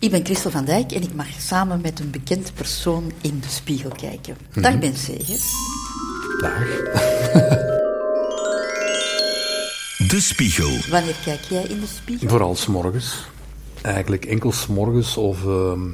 Ik 0.00 0.10
ben 0.10 0.24
Christel 0.24 0.50
van 0.50 0.64
Dijk 0.64 0.92
en 0.92 1.02
ik 1.02 1.14
mag 1.14 1.26
samen 1.40 1.80
met 1.80 2.00
een 2.00 2.10
bekend 2.10 2.54
persoon 2.54 3.12
in 3.20 3.40
de 3.40 3.48
spiegel 3.48 3.90
kijken. 3.90 4.36
Dag 4.54 4.78
Ben 4.78 4.96
Segers. 4.96 5.52
Dag. 6.40 6.58
De 10.10 10.20
Spiegel. 10.20 10.90
Wanneer 10.90 11.16
kijk 11.24 11.40
jij 11.40 11.62
in 11.62 11.80
de 11.80 11.86
spiegel? 11.86 12.28
Vooral 12.28 12.56
s'morgens. 12.56 13.26
Eigenlijk 13.82 14.24
enkel 14.24 14.52
s'morgens 14.52 15.16
of 15.16 15.44
ehm, 15.44 15.88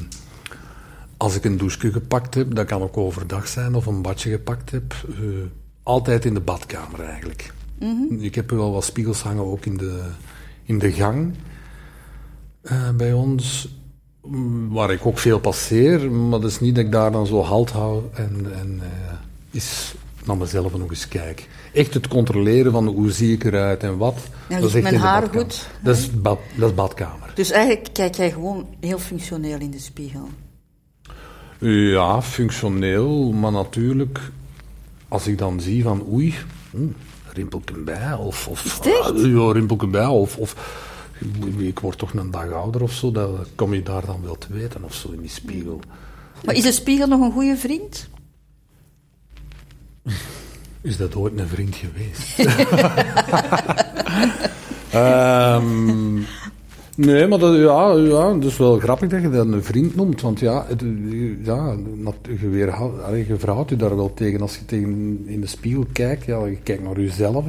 als 1.16 1.34
ik 1.34 1.44
een 1.44 1.56
douche 1.56 1.92
gepakt 1.92 2.34
heb, 2.34 2.54
dat 2.54 2.66
kan 2.66 2.82
ook 2.82 2.96
overdag 2.96 3.48
zijn, 3.48 3.74
of 3.74 3.86
een 3.86 4.02
badje 4.02 4.30
gepakt 4.30 4.70
heb. 4.70 4.94
eh, 5.08 5.16
altijd 5.82 6.24
in 6.24 6.34
de 6.34 6.40
badkamer 6.40 7.00
eigenlijk. 7.00 7.52
Ik 8.18 8.34
heb 8.34 8.50
wel 8.50 8.72
wat 8.72 8.84
spiegels 8.84 9.22
hangen 9.22 9.44
ook 9.44 9.64
in 9.66 9.76
de, 9.76 10.02
in 10.64 10.78
de 10.78 10.92
gang 10.92 11.34
eh, 12.62 12.90
bij 12.90 13.12
ons, 13.12 13.68
waar 14.68 14.90
ik 14.90 15.06
ook 15.06 15.18
veel 15.18 15.38
passeer, 15.38 16.10
maar 16.10 16.40
dat 16.40 16.50
is 16.50 16.60
niet 16.60 16.74
dat 16.74 16.84
ik 16.84 16.92
daar 16.92 17.12
dan 17.12 17.26
zo 17.26 17.42
halt 17.42 17.70
hou 17.70 18.02
en, 18.14 18.46
en 18.54 18.80
eh, 18.82 19.12
eens 19.52 19.94
naar 20.24 20.36
mezelf 20.36 20.76
nog 20.76 20.90
eens 20.90 21.08
kijk. 21.08 21.48
Echt 21.72 21.94
het 21.94 22.08
controleren 22.08 22.72
van 22.72 22.86
hoe 22.86 23.10
zie 23.10 23.32
ik 23.32 23.44
eruit 23.44 23.82
en 23.82 23.96
wat. 23.96 24.18
Dat 24.48 24.74
is 24.74 24.82
mijn 24.82 24.96
haar 24.96 25.28
goed? 25.32 25.68
Dat 25.82 25.96
is, 25.96 26.10
bad, 26.20 26.38
dat 26.54 26.68
is 26.68 26.74
badkamer. 26.74 27.30
Dus 27.34 27.50
eigenlijk 27.50 27.88
kijk 27.92 28.14
jij 28.14 28.30
gewoon 28.30 28.66
heel 28.80 28.98
functioneel 28.98 29.58
in 29.58 29.70
de 29.70 29.78
spiegel. 29.78 30.28
Ja, 31.58 32.22
functioneel, 32.22 33.32
maar 33.32 33.52
natuurlijk, 33.52 34.20
als 35.08 35.26
ik 35.26 35.38
dan 35.38 35.60
zie 35.60 35.82
van 35.82 36.06
oei, 36.12 36.34
hm, 36.70 36.86
rimpelke 37.32 37.72
bij, 37.72 38.12
of, 38.12 38.48
of 38.48 38.64
Is 38.64 38.80
ah, 38.80 39.16
ja, 39.16 39.52
rimpelke 39.52 39.86
bij, 39.86 40.06
of, 40.06 40.36
of 40.36 40.54
ik 41.56 41.78
word 41.78 41.98
toch 41.98 42.12
een 42.12 42.30
dag 42.30 42.52
ouder 42.52 42.82
of 42.82 42.92
zo, 42.92 43.12
dat 43.12 43.48
kom 43.54 43.74
je 43.74 43.82
daar 43.82 44.06
dan 44.06 44.22
wel 44.22 44.38
te 44.38 44.52
weten 44.52 44.84
of 44.84 44.94
zo 44.94 45.10
in 45.10 45.20
die 45.20 45.30
spiegel. 45.30 45.80
Maar 46.44 46.54
is 46.54 46.62
de 46.62 46.72
spiegel 46.72 47.06
nog 47.06 47.20
een 47.20 47.32
goede 47.32 47.56
vriend? 47.56 48.08
Is 50.80 50.96
dat 50.96 51.14
ooit 51.14 51.38
een 51.38 51.48
vriend 51.48 51.76
geweest? 51.76 52.38
Ehm, 54.90 56.14
nee, 56.94 57.26
maar 57.26 57.38
dat, 57.38 57.54
ja, 57.56 57.92
ja, 57.92 58.32
dat 58.32 58.44
is 58.44 58.56
wel 58.56 58.78
grappig 58.78 59.08
dat 59.08 59.22
je 59.22 59.30
dat 59.30 59.46
een 59.46 59.64
vriend 59.64 59.96
noemt. 59.96 60.20
Want 60.20 60.40
ja, 60.40 60.66
het, 60.68 60.82
ja 61.42 61.76
je, 62.40 62.70
allee, 63.04 63.26
je 63.26 63.36
verhoudt 63.36 63.70
je 63.70 63.76
daar 63.76 63.96
wel 63.96 64.14
tegen. 64.14 64.40
Als 64.40 64.56
je 64.56 64.64
tegen 64.64 65.22
in 65.26 65.40
de 65.40 65.46
spiegel 65.46 65.86
kijkt, 65.92 66.24
ja, 66.24 66.46
je 66.46 66.56
kijkt 66.56 66.82
naar 66.82 67.00
jezelf. 67.00 67.44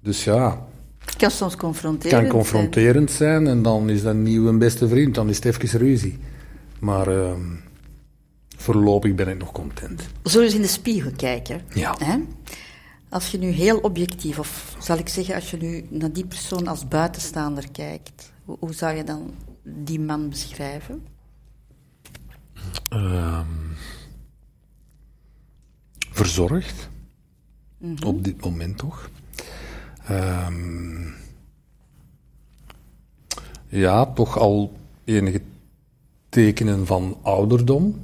Dus 0.00 0.24
ja, 0.24 0.66
Het 1.04 1.16
kan 1.16 1.30
soms 1.30 1.56
confronterend 1.56 2.12
kan 2.12 2.20
zijn. 2.20 2.32
confronterend 2.32 3.10
zijn. 3.10 3.46
En 3.46 3.62
dan 3.62 3.90
is 3.90 4.02
dat 4.02 4.14
nieuw 4.14 4.48
een 4.48 4.58
beste 4.58 4.88
vriend. 4.88 5.14
Dan 5.14 5.28
is 5.28 5.36
het 5.36 5.44
even 5.44 5.78
ruzie. 5.78 6.18
Maar 6.78 7.08
ehm, 7.08 7.40
voorlopig 8.56 9.14
ben 9.14 9.28
ik 9.28 9.38
nog 9.38 9.52
content. 9.52 10.08
Zullen 10.22 10.38
we 10.38 10.44
eens 10.44 10.54
in 10.54 10.62
de 10.62 10.68
spiegel 10.68 11.10
kijken? 11.16 11.60
Ja. 11.74 11.96
Hè? 11.98 12.16
Als 13.08 13.30
je 13.30 13.38
nu 13.38 13.48
heel 13.48 13.78
objectief, 13.78 14.38
of 14.38 14.76
zal 14.78 14.98
ik 14.98 15.08
zeggen, 15.08 15.34
als 15.34 15.50
je 15.50 15.56
nu 15.56 15.86
naar 15.88 16.12
die 16.12 16.26
persoon 16.26 16.66
als 16.66 16.88
buitenstaander 16.88 17.70
kijkt, 17.70 18.32
hoe, 18.44 18.56
hoe 18.60 18.72
zou 18.72 18.96
je 18.96 19.04
dan 19.04 19.34
die 19.62 20.00
man 20.00 20.28
beschrijven? 20.28 21.06
Ehm, 22.88 23.46
verzorgd. 26.10 26.88
Op 28.04 28.24
dit 28.24 28.44
moment 28.44 28.78
toch. 28.78 29.10
Ehm, 30.06 31.06
ja, 33.68 34.06
toch 34.06 34.38
al 34.38 34.72
enige 35.04 35.40
tekenen 36.28 36.86
van 36.86 37.16
ouderdom. 37.22 38.00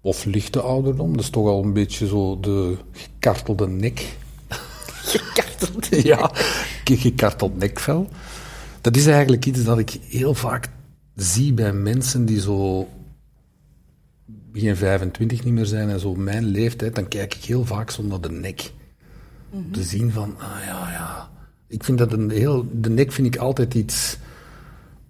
Of 0.00 0.24
lichte 0.24 0.60
ouderdom. 0.60 1.12
Dat 1.12 1.20
is 1.24 1.30
toch 1.30 1.46
al 1.46 1.62
een 1.62 1.72
beetje 1.72 2.06
zo 2.06 2.40
de 2.40 2.76
gekartelde 2.92 3.68
nek. 3.68 4.16
Gekarteld. 5.14 6.02
ja, 6.04 6.30
ge- 6.84 6.96
gekarteld 6.96 7.58
nekvel. 7.58 8.08
Dat 8.80 8.96
is 8.96 9.06
eigenlijk 9.06 9.46
iets 9.46 9.64
dat 9.64 9.78
ik 9.78 9.90
heel 10.08 10.34
vaak 10.34 10.68
zie 11.16 11.52
bij 11.52 11.72
mensen 11.72 12.24
die 12.24 12.40
zo 12.40 12.88
begin 14.26 14.76
25 14.76 15.44
niet 15.44 15.54
meer 15.54 15.66
zijn 15.66 15.88
en 15.90 16.00
zo 16.00 16.14
mijn 16.14 16.44
leeftijd, 16.44 16.94
dan 16.94 17.08
kijk 17.08 17.34
ik 17.34 17.44
heel 17.44 17.64
vaak 17.64 17.90
zo 17.90 18.02
naar 18.02 18.20
de 18.20 18.30
nek. 18.30 18.72
Om 19.50 19.72
te 19.72 19.82
zien 19.82 20.10
van, 20.12 20.34
ah 20.38 20.64
ja, 20.66 20.90
ja. 20.90 21.13
Ik 21.66 21.84
vind 21.84 21.98
dat 21.98 22.12
een 22.12 22.30
heel, 22.30 22.66
de 22.72 22.90
nek 22.90 23.12
vind 23.12 23.26
ik 23.34 23.36
altijd 23.40 23.74
iets, 23.74 24.16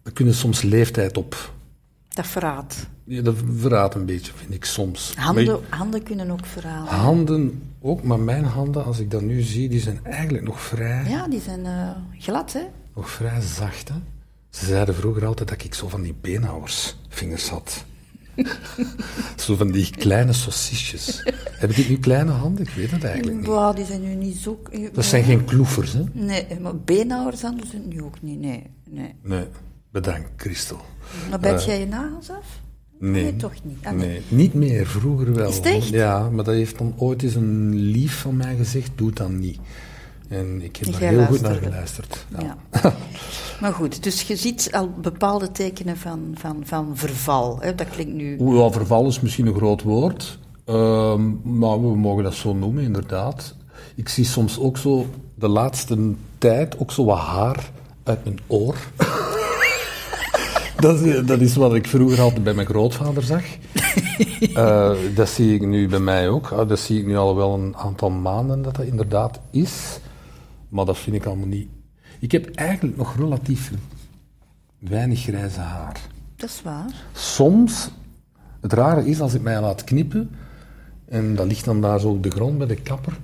daar 0.03 0.13
kunnen 0.13 0.35
soms 0.35 0.63
leeftijd 0.63 1.17
op. 1.17 1.53
Dat 2.09 2.27
verraadt. 2.27 2.87
Ja, 3.05 3.23
dat 3.23 3.35
verraadt 3.57 3.95
een 3.95 4.07
beetje, 4.07 4.33
vind 4.35 4.55
ik 4.55 4.65
soms. 4.65 5.13
Handen, 5.17 5.61
handen 5.69 6.03
kunnen 6.03 6.31
ook 6.31 6.47
verhalen. 6.47 6.93
Handen 6.93 7.63
ook, 7.81 8.03
maar 8.03 8.21
mijn 8.21 8.45
handen, 8.45 8.85
als 8.85 8.99
ik 8.99 9.11
dat 9.11 9.23
nu 9.23 9.41
zie, 9.41 9.69
die 9.69 9.81
zijn 9.81 10.01
eigenlijk 10.03 10.45
nog 10.45 10.61
vrij, 10.61 11.05
Ja, 11.09 11.29
die 11.29 11.41
zijn 11.41 11.67
eh, 11.67 11.91
glad, 12.19 12.53
hè? 12.53 12.63
nog 12.95 13.11
vrij 13.11 13.41
zacht. 13.41 13.89
Hè? 13.89 13.95
Ze 14.51 14.67
zeiden 14.67 14.95
vroeger 14.95 15.27
altijd 15.27 15.49
dat 15.49 15.65
ik 15.65 15.75
zo 15.75 15.89
van 15.89 16.03
die 16.03 16.15
beenhouwersvingers 16.21 17.49
had. 17.49 17.85
Zo 19.37 19.57
van 19.57 19.71
die 19.71 19.91
kleine 19.91 20.33
sausisjes. 20.33 21.23
Heb 21.51 21.71
ik 21.71 21.89
nu 21.89 21.99
kleine 21.99 22.31
handen? 22.31 22.67
Ik 22.67 22.73
weet 22.73 22.91
het 22.91 23.05
eigenlijk 23.05 23.37
niet. 23.37 23.47
Wow, 23.47 23.77
die 23.77 23.85
zijn 23.85 24.03
nu 24.03 24.15
niet 24.15 24.37
zo... 24.37 24.63
Dat 24.93 25.05
zijn 25.05 25.25
geen 25.25 25.45
kloefers, 25.45 25.93
hè? 25.93 26.03
Nee, 26.13 26.47
maar 26.61 26.77
beenhouwershanden 26.77 27.67
zijn 27.67 27.89
nu 27.89 28.03
ook 28.03 28.23
niet, 28.23 28.41
nee. 28.41 28.63
nee. 28.91 29.15
Nee. 29.23 29.47
Bedankt, 29.91 30.29
Christel. 30.37 30.81
Maar 31.31 31.41
bijt 31.41 31.65
jij 31.65 31.81
je 31.81 31.87
nagels 31.87 32.31
af? 32.31 32.63
Nee. 32.99 33.37
toch 33.37 33.53
niet. 33.63 33.79
Ah, 33.83 33.93
nee. 33.93 34.09
Nee, 34.09 34.23
niet 34.29 34.55
meer. 34.55 34.87
Vroeger 34.87 35.35
wel. 35.35 35.49
Is 35.49 35.57
het 35.57 35.67
echt? 35.67 35.89
Ja, 35.89 36.31
maar 36.31 36.45
dat 36.45 36.55
heeft 36.55 36.79
dan 36.79 36.95
ooit 36.97 37.23
eens 37.23 37.35
een 37.35 37.75
lief 37.75 38.21
van 38.21 38.37
mij 38.37 38.57
gezegd, 38.57 38.91
doe 38.95 39.13
dan 39.13 39.39
niet. 39.39 39.59
En 40.29 40.63
ik 40.63 40.77
heb 40.77 40.93
daar 40.93 41.01
heel 41.01 41.25
goed 41.25 41.41
naar 41.41 41.55
geluisterd. 41.55 42.27
Ja. 42.39 42.57
Ja. 42.73 42.95
maar 43.61 43.73
goed, 43.73 44.03
dus 44.03 44.23
je 44.23 44.37
ziet 44.37 44.69
al 44.73 44.91
bepaalde 45.01 45.53
tekenen 45.53 45.97
van, 45.97 46.35
van, 46.35 46.63
van 46.65 46.91
verval. 46.95 47.59
Hè? 47.61 47.75
Dat 47.75 47.89
klinkt 47.89 48.13
nu... 48.13 48.39
Ja, 48.39 48.71
verval 48.71 49.07
is 49.07 49.21
misschien 49.21 49.47
een 49.47 49.55
groot 49.55 49.83
woord, 49.83 50.39
ehm, 50.65 51.23
maar 51.59 51.81
we 51.81 51.97
mogen 51.97 52.23
dat 52.23 52.35
zo 52.35 52.55
noemen, 52.55 52.83
inderdaad. 52.83 53.55
Ik 53.95 54.09
zie 54.09 54.25
soms 54.25 54.59
ook 54.59 54.79
zo, 54.79 55.07
de 55.35 55.49
laatste 55.49 56.13
tijd, 56.39 56.79
ook 56.79 56.93
zo 56.93 57.05
wat 57.05 57.19
haar 57.19 57.71
uit 58.03 58.25
mijn 58.25 58.39
oor. 58.47 58.77
dat, 60.77 61.01
is, 61.01 61.27
dat 61.27 61.41
is 61.41 61.57
wat 61.57 61.75
ik 61.75 61.87
vroeger 61.87 62.21
altijd 62.21 62.45
bij 62.45 62.55
mijn 62.55 62.67
grootvader 62.67 63.23
zag. 63.23 63.43
Eh, 64.55 64.93
dat 65.15 65.29
zie 65.29 65.55
ik 65.55 65.67
nu 65.67 65.89
bij 65.89 65.99
mij 65.99 66.29
ook. 66.29 66.51
Ah, 66.51 66.69
dat 66.69 66.79
zie 66.79 66.99
ik 66.99 67.07
nu 67.07 67.17
al 67.17 67.37
wel 67.37 67.55
een 67.55 67.77
aantal 67.77 68.11
maanden 68.11 68.63
dat 68.63 68.77
dat 68.77 68.85
inderdaad 68.87 69.41
is. 69.51 69.99
Maar 70.75 70.85
dat 70.85 70.99
vind 70.99 71.17
ik 71.17 71.27
allemaal 71.27 71.47
niet. 71.47 71.69
Ik 72.19 72.33
heb 72.33 72.55
eigenlijk 72.55 72.97
nog 72.97 73.17
relatief 73.17 73.73
weinig 74.79 75.21
grijze 75.21 75.61
haar. 75.61 76.01
Dat 76.37 76.49
is 76.49 76.63
waar. 76.63 76.95
Soms, 77.13 77.91
het 78.61 78.73
rare 78.73 79.07
is 79.07 79.21
als 79.21 79.35
ik 79.35 79.43
mij 79.43 79.61
laat 79.61 79.85
knippen, 79.85 80.31
en 81.05 81.35
dat 81.35 81.47
ligt 81.47 81.65
dan 81.65 81.81
daar 81.81 82.01
zo 82.01 82.09
op 82.09 82.23
de 82.23 82.31
grond 82.31 82.59
bij 82.59 82.67
de 82.67 82.83
kapper, 82.83 83.19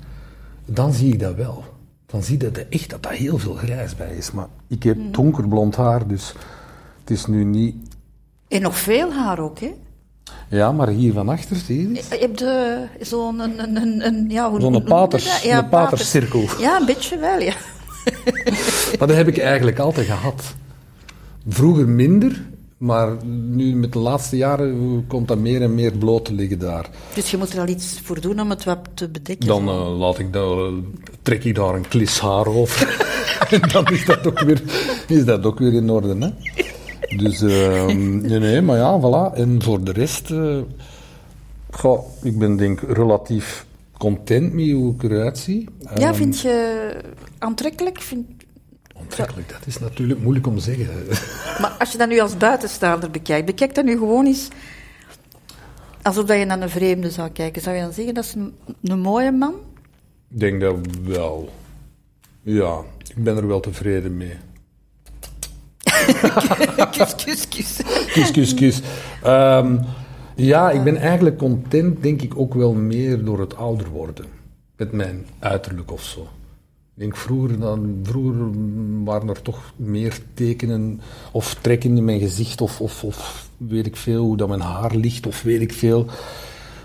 dan 0.64 0.92
zie 0.92 1.12
ik 1.12 1.20
dat 1.20 1.34
wel. 1.34 1.64
Dan 2.06 2.22
zie 2.22 2.38
je 2.40 2.50
dat 2.50 2.66
echt 2.68 2.90
dat 2.90 3.02
daar 3.02 3.12
heel 3.12 3.38
veel 3.38 3.54
grijs 3.54 3.96
bij 3.96 4.16
is. 4.16 4.30
Maar 4.30 4.48
ik 4.66 4.82
heb 4.82 4.98
donkerblond 5.10 5.76
haar, 5.76 6.06
dus 6.06 6.34
het 7.00 7.10
is 7.10 7.26
nu 7.26 7.44
niet... 7.44 7.76
En 8.48 8.62
nog 8.62 8.78
veel 8.78 9.12
haar 9.12 9.38
ook, 9.38 9.58
hè? 9.58 9.74
Ja, 10.50 10.72
maar 10.72 10.88
hier 10.88 11.12
van 11.12 11.28
achter, 11.28 11.56
zie 11.56 11.80
je? 11.88 11.94
Je 11.94 12.16
hebt 12.20 12.42
eh, 12.42 13.06
zo'n... 13.06 13.40
Een, 13.40 13.58
een, 13.62 13.76
een, 13.76 14.06
een, 14.06 14.26
ja, 14.28 14.50
hoe 14.50 14.60
Zo'n 14.60 14.82
paters- 14.84 15.42
dat? 15.42 15.52
een 15.52 15.68
paterscirkel. 15.68 16.44
Ja, 16.58 16.80
een 16.80 16.86
beetje 16.86 17.18
wel, 17.18 17.38
ja. 17.40 17.54
Maar 18.98 19.08
dat 19.08 19.16
heb 19.16 19.28
ik 19.28 19.38
eigenlijk 19.38 19.78
altijd 19.78 20.06
gehad. 20.06 20.54
Vroeger 21.48 21.88
minder, 21.88 22.42
maar 22.78 23.16
nu 23.24 23.74
met 23.74 23.92
de 23.92 23.98
laatste 23.98 24.36
jaren 24.36 25.04
komt 25.08 25.28
dat 25.28 25.38
meer 25.38 25.62
en 25.62 25.74
meer 25.74 25.92
bloot 25.92 26.24
te 26.24 26.32
liggen 26.32 26.58
daar. 26.58 26.86
Dus 27.14 27.30
je 27.30 27.36
moet 27.36 27.52
er 27.52 27.60
al 27.60 27.68
iets 27.68 28.00
voor 28.02 28.20
doen 28.20 28.40
om 28.40 28.50
het 28.50 28.64
wat 28.64 28.78
te 28.94 29.08
bedekken. 29.08 29.46
Dan 29.48 29.68
eh, 29.68 29.98
laat 29.98 30.18
ik 30.18 30.32
daar, 30.32 30.58
eh, 30.58 30.72
trek 31.22 31.44
ik 31.44 31.54
daar 31.54 31.74
een 31.74 31.88
klis 31.88 32.18
haar 32.20 32.46
over. 32.46 33.08
en 33.50 33.68
dan 33.72 33.86
is 33.86 34.04
dat 34.04 34.26
ook 34.26 34.40
weer, 34.40 34.62
is 35.08 35.24
dat 35.24 35.44
ook 35.44 35.58
weer 35.58 35.72
in 35.74 35.90
orde. 35.90 36.16
Hè? 36.18 36.28
Dus 37.16 37.42
ehm, 37.42 38.20
nee, 38.28 38.38
nee, 38.38 38.60
maar 38.60 38.76
ja, 38.76 39.00
voilà. 39.00 39.36
En 39.36 39.62
voor 39.62 39.84
de 39.84 39.92
rest, 39.92 40.30
eh, 40.30 40.58
goh, 41.70 42.04
ik 42.22 42.38
ben 42.38 42.56
denk 42.56 42.80
relatief 42.80 43.66
content 43.98 44.52
met 44.52 44.70
hoe 44.70 44.94
ik 44.94 45.02
eruit 45.02 45.38
zie. 45.38 45.68
Ja, 45.78 46.08
Ehm, 46.08 46.14
vind 46.14 46.40
je 46.40 46.94
aantrekkelijk? 47.38 48.00
Vind... 48.00 48.26
Aantrekkelijk, 49.00 49.48
dat 49.48 49.66
is 49.66 49.78
natuurlijk 49.78 50.20
moeilijk 50.20 50.46
om 50.46 50.54
te 50.56 50.62
zeggen. 50.62 50.86
Maar 51.60 51.76
als 51.78 51.92
je 51.92 51.98
dat 51.98 52.08
nu 52.08 52.20
als 52.20 52.36
buitenstaander 52.36 53.10
bekijkt, 53.10 53.46
bekijk 53.46 53.74
dat 53.74 53.84
nu 53.84 53.92
gewoon 53.98 54.26
eens 54.26 54.48
alsof 56.02 56.28
je 56.28 56.44
naar 56.44 56.62
een 56.62 56.70
vreemde 56.70 57.10
zou 57.10 57.30
kijken. 57.30 57.62
Zou 57.62 57.76
je 57.76 57.82
dan 57.82 57.92
zeggen 57.92 58.14
dat 58.14 58.24
is 58.24 58.34
een, 58.34 58.54
een 58.82 59.00
mooie 59.00 59.32
man? 59.32 59.54
ik 60.30 60.40
denk 60.40 60.60
dat 60.60 60.76
wel. 61.04 61.48
Ja, 62.42 62.80
ik 63.14 63.24
ben 63.24 63.36
er 63.36 63.46
wel 63.46 63.60
tevreden 63.60 64.16
mee. 64.16 64.34
Kus, 66.90 67.14
kus, 67.14 67.48
kus. 67.48 67.80
Kus, 68.12 68.30
kus, 68.30 68.54
kus. 68.54 68.80
Ehm, 69.22 69.76
ja, 70.36 70.70
ik 70.70 70.82
ben 70.84 70.96
eigenlijk 70.96 71.38
content, 71.38 72.02
denk 72.02 72.22
ik, 72.22 72.38
ook 72.38 72.54
wel 72.54 72.72
meer 72.72 73.24
door 73.24 73.40
het 73.40 73.56
ouder 73.56 73.88
worden. 73.88 74.24
Met 74.76 74.92
mijn 74.92 75.26
uiterlijk 75.38 75.92
of 75.92 76.02
zo. 76.02 76.20
Ik 76.94 77.06
denk 77.06 77.16
vroeger, 77.16 77.58
dan, 77.58 78.00
vroeger 78.02 78.50
waren 79.04 79.28
er 79.28 79.42
toch 79.42 79.72
meer 79.76 80.18
tekenen 80.34 81.00
of 81.32 81.54
trekken 81.54 81.96
in 81.96 82.04
mijn 82.04 82.20
gezicht 82.20 82.60
of, 82.60 82.80
of, 82.80 83.04
of 83.04 83.48
weet 83.56 83.86
ik 83.86 83.96
veel, 83.96 84.24
hoe 84.24 84.36
dat 84.36 84.48
mijn 84.48 84.60
haar 84.60 84.94
ligt 84.94 85.26
of 85.26 85.42
weet 85.42 85.60
ik 85.60 85.72
veel. 85.72 86.06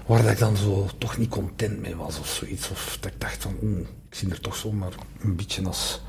Waar 0.06 0.22
dat 0.22 0.32
ik 0.32 0.40
dan 0.40 0.58
zo 0.58 0.88
toch 0.98 1.18
niet 1.18 1.30
content 1.30 1.82
mee 1.82 1.96
was 1.96 2.20
of 2.20 2.28
zoiets. 2.28 2.72
Of 2.72 2.98
dat 3.02 3.12
ik 3.12 3.22
dacht 3.22 3.42
van, 3.42 3.56
"Oeh, 3.64 3.80
ik 3.80 4.16
zie 4.16 4.30
er 4.30 4.42
toch 4.42 4.56
zomaar 4.56 4.92
een 5.22 5.36
beetje 5.36 5.66
als 5.66 6.02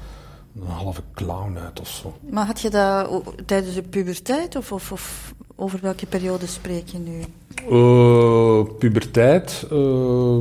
een 0.60 0.66
halve 0.66 1.02
clown 1.14 1.56
uit 1.58 1.80
of 1.80 1.88
zo. 1.88 2.16
Maar 2.30 2.46
had 2.46 2.60
je 2.60 2.70
dat 2.70 3.22
tijdens 3.46 3.74
de 3.74 3.82
puberteit 3.82 4.56
of, 4.56 4.72
of, 4.72 4.92
of 4.92 5.34
over 5.54 5.78
welke 5.82 6.06
periode 6.06 6.46
spreek 6.46 6.88
je 6.88 6.98
nu? 6.98 7.20
Eh, 7.70 8.76
puberteit, 8.78 9.66
eh, 9.70 10.38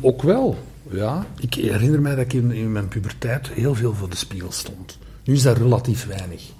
ook 0.00 0.22
wel. 0.22 0.56
Ja. 0.90 1.26
Ik 1.40 1.54
herinner 1.54 2.00
mij 2.00 2.14
dat 2.14 2.24
ik 2.24 2.32
in, 2.32 2.50
in 2.50 2.72
mijn 2.72 2.88
puberteit 2.88 3.48
heel 3.48 3.74
veel 3.74 3.94
voor 3.94 4.10
de 4.10 4.16
spiegel 4.16 4.52
stond. 4.52 4.98
Nu 5.24 5.34
is 5.34 5.42
dat 5.42 5.56
relatief 5.56 6.06
weinig. 6.06 6.54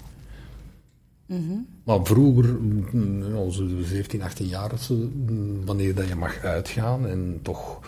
Maar 1.84 1.98
vroeger, 2.02 2.56
mm, 2.92 3.36
onze 3.36 3.66
17, 3.84 4.22
18 4.22 4.46
jaar, 4.46 4.72
of 4.72 4.82
zo, 4.82 4.94
mm, 4.94 5.64
wanneer 5.64 5.94
dat 5.94 6.08
je 6.08 6.14
mag 6.14 6.44
uitgaan 6.44 7.06
en 7.06 7.38
toch, 7.42 7.80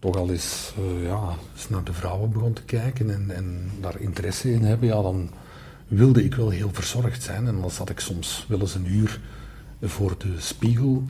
toch 0.00 0.16
al 0.16 0.30
eens, 0.30 0.72
eh, 0.76 1.06
ja, 1.06 1.36
naar 1.68 1.84
de 1.84 1.92
vrouwen 1.92 2.32
begon 2.32 2.52
te 2.52 2.62
kijken 2.62 3.10
en, 3.10 3.30
en 3.36 3.70
daar 3.80 4.00
interesse 4.00 4.52
in 4.52 4.62
hebben, 4.62 4.88
ja, 4.88 5.02
dan 5.02 5.30
wilde 5.88 6.24
ik 6.24 6.34
wel 6.34 6.50
heel 6.50 6.70
verzorgd 6.72 7.22
zijn. 7.22 7.46
En 7.46 7.60
dan 7.60 7.70
zat 7.70 7.90
ik 7.90 8.00
soms 8.00 8.44
wel 8.48 8.60
eens 8.60 8.74
een 8.74 8.92
uur 8.92 9.20
voor 9.82 10.14
de 10.18 10.34
spiegel. 10.38 11.04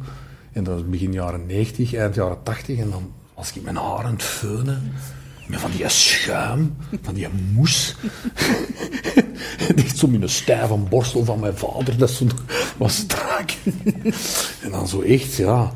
En 0.52 0.64
dat 0.64 0.75
was 0.75 0.88
begin 0.88 1.12
jaren 1.12 1.46
90, 1.46 1.94
eind 1.94 2.14
jaren 2.14 2.42
80. 2.42 2.78
En 2.78 2.90
dan 2.90 3.12
was 3.34 3.52
ik 3.52 3.62
mijn 3.62 3.76
haar 3.76 4.04
aan 4.04 4.12
het 4.12 4.22
feunen. 4.22 4.93
Met 5.46 5.60
van 5.60 5.70
die 5.70 5.88
schuim, 5.88 6.76
van 7.02 7.14
die 7.14 7.28
moes. 7.52 7.96
Echt 9.76 9.98
zo 9.98 10.08
met 10.08 10.22
een 10.22 10.28
stijve 10.28 10.76
borstel 10.76 11.25
van 11.25 11.40
mijn 11.40 11.56
vader. 11.56 11.98
Dat 11.98 12.10
zo 12.10 12.26
was 12.76 12.96
strak. 12.96 13.50
en 14.62 14.70
dan 14.70 14.88
zo 14.88 15.00
echt, 15.00 15.34
ja. 15.34 15.72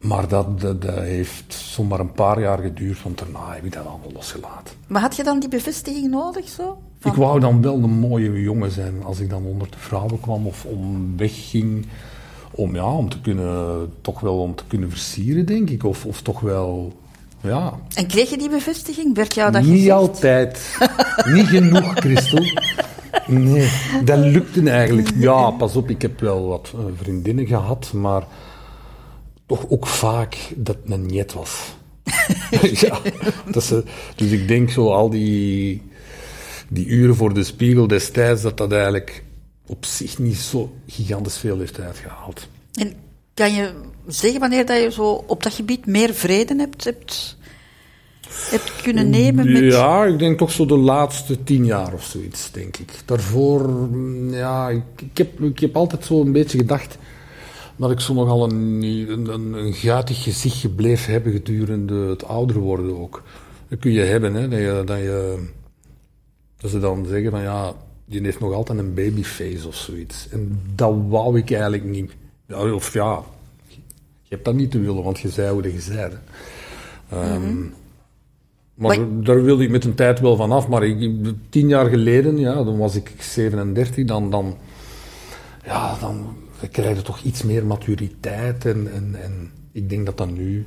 Maar 0.00 0.28
dat, 0.28 0.60
dat, 0.60 0.82
dat 0.82 0.94
heeft 0.98 1.54
zomaar 1.54 2.00
een 2.00 2.12
paar 2.12 2.40
jaar 2.40 2.58
geduurd, 2.58 3.02
want 3.02 3.18
daarna 3.18 3.52
heb 3.54 3.64
ik 3.64 3.72
dat 3.72 3.86
allemaal 3.86 4.12
losgelaten. 4.12 4.74
Maar 4.86 5.00
had 5.00 5.16
je 5.16 5.22
dan 5.24 5.40
die 5.40 5.48
bevestiging 5.48 6.10
nodig 6.10 6.48
zo? 6.48 6.78
Van- 7.00 7.10
Ik 7.12 7.16
wou 7.16 7.40
dan 7.40 7.62
wel 7.62 7.74
een 7.74 7.90
mooie 7.98 8.40
jongen 8.42 8.70
zijn 8.70 9.02
als 9.04 9.18
ik 9.20 9.30
dan 9.30 9.44
onder 9.44 9.70
de 9.70 9.78
vrouwen 9.78 10.20
kwam 10.20 10.46
of 10.46 10.64
om 10.64 11.16
wegging. 11.16 11.86
Om, 12.50 12.74
ja, 12.74 12.84
om 12.92 13.08
te 13.08 13.20
kunnen, 13.20 13.92
toch 14.00 14.20
wel 14.20 14.38
om 14.38 14.54
te 14.54 14.62
kunnen 14.66 14.90
versieren, 14.90 15.46
denk 15.46 15.70
ik. 15.70 15.84
Of, 15.84 16.04
of 16.06 16.22
toch 16.22 16.40
wel, 16.40 16.92
ja. 17.40 17.72
En 17.94 18.06
kreeg 18.06 18.30
je 18.30 18.38
die 18.38 18.50
bevestiging? 18.50 19.14
Werd 19.16 19.34
jou 19.34 19.52
dat 19.52 19.62
Niet 19.62 19.90
altijd. 19.90 20.78
Niet 21.34 21.46
genoeg, 21.46 21.92
Christel. 21.94 22.44
Nee, 23.26 23.70
dat 24.04 24.18
lukte 24.18 24.70
eigenlijk. 24.70 25.10
Ja, 25.16 25.50
pas 25.50 25.76
op, 25.76 25.90
ik 25.90 26.02
heb 26.02 26.20
wel 26.20 26.46
wat 26.46 26.72
eh, 26.74 26.80
vriendinnen 26.96 27.46
gehad, 27.46 27.92
maar 27.92 28.22
toch 29.50 29.66
ook 29.68 29.86
vaak 29.86 30.36
dat 30.56 30.76
het 30.82 30.92
een 30.92 31.06
niet 31.06 31.32
was. 31.32 31.74
ja, 32.86 33.00
dat 33.50 33.64
ze, 33.64 33.84
dus 34.16 34.30
ik 34.30 34.48
denk 34.48 34.70
zo 34.70 34.90
al 34.90 35.10
die, 35.10 35.82
die 36.68 36.86
uren 36.86 37.16
voor 37.16 37.34
de 37.34 37.44
spiegel 37.44 37.86
destijds, 37.86 38.42
dat 38.42 38.56
dat 38.56 38.72
eigenlijk 38.72 39.24
op 39.66 39.84
zich 39.84 40.18
niet 40.18 40.36
zo 40.36 40.72
gigantisch 40.86 41.38
veel 41.38 41.58
heeft 41.58 41.80
uitgehaald. 41.80 42.48
En 42.72 42.92
kan 43.34 43.54
je 43.54 43.72
zeggen 44.06 44.40
wanneer 44.40 44.66
dat 44.66 44.82
je 44.82 44.90
zo 44.92 45.24
op 45.26 45.42
dat 45.42 45.54
gebied 45.54 45.86
meer 45.86 46.14
vrede 46.14 46.54
hebt, 46.56 46.84
hebt, 46.84 47.36
hebt 48.50 48.82
kunnen 48.82 49.10
nemen? 49.10 49.52
Met... 49.52 49.72
Ja, 49.72 50.04
ik 50.04 50.18
denk 50.18 50.38
toch 50.38 50.52
zo 50.52 50.66
de 50.66 50.76
laatste 50.76 51.42
tien 51.44 51.64
jaar 51.64 51.92
of 51.92 52.04
zoiets, 52.04 52.50
denk 52.50 52.76
ik. 52.76 52.92
Daarvoor, 53.04 53.68
mm, 53.68 54.34
ja, 54.34 54.68
ik, 54.68 54.82
ik, 54.96 55.18
heb, 55.18 55.40
ik 55.40 55.58
heb 55.58 55.76
altijd 55.76 56.04
zo 56.04 56.20
een 56.20 56.32
beetje 56.32 56.58
gedacht 56.58 56.98
dat 57.80 57.90
ik 57.90 58.00
zo 58.00 58.14
nogal 58.14 58.44
een, 58.44 58.82
een, 58.82 59.32
een, 59.32 59.52
een 59.52 59.72
guitig 59.72 60.22
gezicht 60.22 60.56
gebleven 60.60 61.12
hebben 61.12 61.32
gedurende 61.32 61.94
het 61.94 62.24
ouder 62.24 62.58
worden 62.58 63.00
ook. 63.00 63.22
Dat 63.68 63.78
kun 63.78 63.92
je 63.92 64.00
hebben, 64.00 64.34
hè, 64.34 64.48
dat, 64.48 64.58
je, 64.58 64.82
dat, 64.84 64.98
je, 64.98 65.46
dat 66.56 66.70
ze 66.70 66.78
dan 66.80 67.06
zeggen 67.06 67.30
van 67.30 67.42
ja, 67.42 67.72
die 68.04 68.20
heeft 68.22 68.40
nog 68.40 68.52
altijd 68.52 68.78
een 68.78 68.94
babyface 68.94 69.68
of 69.68 69.74
zoiets. 69.74 70.28
En 70.30 70.62
dat 70.74 70.94
wou 71.08 71.38
ik 71.38 71.50
eigenlijk 71.50 71.84
niet. 71.84 72.12
Of 72.74 72.92
ja, 72.92 73.22
je 74.22 74.28
hebt 74.28 74.44
dat 74.44 74.54
niet 74.54 74.70
te 74.70 74.78
willen, 74.80 75.02
want 75.02 75.18
je 75.20 75.28
zei 75.28 75.52
hoe 75.52 75.72
je 75.72 75.80
zei. 75.80 76.12
Ehm, 77.10 77.60
maar 78.74 78.98
Maar- 78.98 79.22
daar 79.24 79.42
wilde 79.42 79.62
ik 79.64 79.70
met 79.70 79.84
een 79.84 79.94
tijd 79.94 80.20
wel 80.20 80.36
van 80.36 80.52
af. 80.52 80.68
Maar 80.68 80.84
ik, 80.84 81.10
tien 81.48 81.68
jaar 81.68 81.86
geleden, 81.86 82.38
ja, 82.38 82.54
dan 82.64 82.78
was 82.78 82.94
ik 82.94 83.12
37, 83.18 84.04
dan, 84.04 84.30
dan, 84.30 84.56
ja, 85.64 85.96
dan 86.00 86.36
krijg 86.68 86.96
je 86.96 87.02
toch 87.02 87.22
iets 87.22 87.42
meer 87.42 87.66
maturiteit. 87.66 88.64
En, 88.64 88.92
en, 88.92 89.22
en 89.22 89.50
ik 89.72 89.88
denk 89.88 90.06
dat 90.06 90.16
dat 90.16 90.30
nu, 90.30 90.66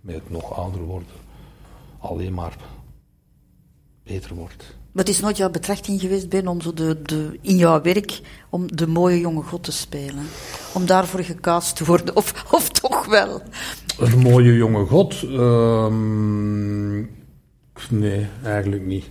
met 0.00 0.14
het 0.14 0.30
nog 0.30 0.52
ouder 0.52 0.80
worden, 0.80 1.08
alleen 1.98 2.34
maar 2.34 2.56
beter 4.02 4.34
wordt. 4.34 4.76
Wat 4.92 5.08
is 5.08 5.20
nooit 5.20 5.36
jouw 5.36 5.50
betrachting 5.50 6.00
geweest, 6.00 6.28
Ben, 6.28 6.48
om 6.48 6.60
zo 6.60 6.72
de, 6.72 7.02
de, 7.02 7.38
in 7.40 7.56
jouw 7.56 7.82
werk 7.82 8.20
om 8.50 8.76
de 8.76 8.86
mooie 8.86 9.20
jonge 9.20 9.42
god 9.42 9.62
te 9.62 9.72
spelen? 9.72 10.24
Om 10.74 10.86
daarvoor 10.86 11.20
gecast 11.20 11.76
te 11.76 11.84
worden, 11.84 12.16
of, 12.16 12.52
of 12.52 12.68
toch 12.68 13.06
wel? 13.06 13.42
Een 13.98 14.18
mooie 14.18 14.56
jonge 14.56 14.86
god? 14.86 15.22
Ehm, 15.22 16.96
nee, 17.90 18.26
eigenlijk 18.42 18.86
niet. 18.86 19.10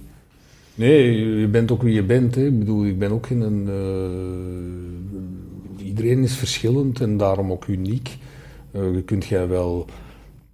Nee, 0.76 1.20
je 1.40 1.48
bent 1.48 1.72
ook 1.72 1.82
wie 1.82 1.94
je 1.94 2.04
bent. 2.04 2.36
Hè. 2.36 2.46
Ik 2.46 2.60
bedoel, 2.60 2.86
ik 2.86 3.00
ben 3.00 3.12
ook 3.12 3.28
geen... 3.28 3.42
Een, 3.42 3.68
eh, 3.68 5.14
iedereen 5.98 6.24
is 6.24 6.36
verschillend 6.36 7.02
en 7.02 7.18
daarom 7.18 7.52
ook 7.52 7.68
uniek. 7.68 8.18
Eh, 8.72 8.94
je 8.94 9.02
kunt 9.02 9.26
jij 9.26 9.48
wel 9.48 9.86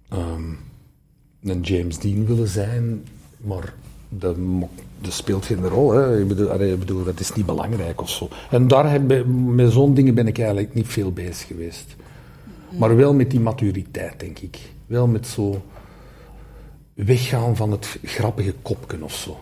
ehm, 0.08 0.52
een 1.42 1.60
James 1.60 1.98
Dean 1.98 2.26
willen 2.26 2.48
zijn, 2.48 3.04
maar 3.36 3.74
dat, 4.08 4.36
speelt 5.08 5.44
geen 5.46 5.68
rol. 5.68 5.90
Hè. 5.92 6.20
Ik, 6.20 6.28
bedoel, 6.28 6.50
allee, 6.50 6.72
ik 6.72 6.78
bedoel, 6.78 7.04
dat 7.04 7.20
is 7.20 7.32
niet 7.32 7.46
belangrijk 7.46 8.00
of 8.00 8.10
zo. 8.10 8.28
En 8.50 8.68
daar 8.68 8.90
heb, 8.90 9.26
met 9.26 9.72
zo'n 9.72 9.94
dingen 9.94 10.14
ben 10.14 10.26
ik 10.26 10.38
eigenlijk 10.38 10.74
niet 10.74 10.88
veel 10.88 11.12
bezig 11.12 11.46
geweest. 11.46 11.96
Maar 12.78 12.96
wel 12.96 13.14
met 13.14 13.30
die 13.30 13.40
maturiteit, 13.40 14.20
denk 14.20 14.38
ik. 14.38 14.58
Wel 14.86 15.06
met 15.06 15.26
zo 15.26 15.62
weggaan 16.94 17.56
van 17.56 17.70
het 17.70 17.98
grappige 18.04 18.54
kopken 18.62 19.02
of 19.02 19.14
zo. 19.14 19.38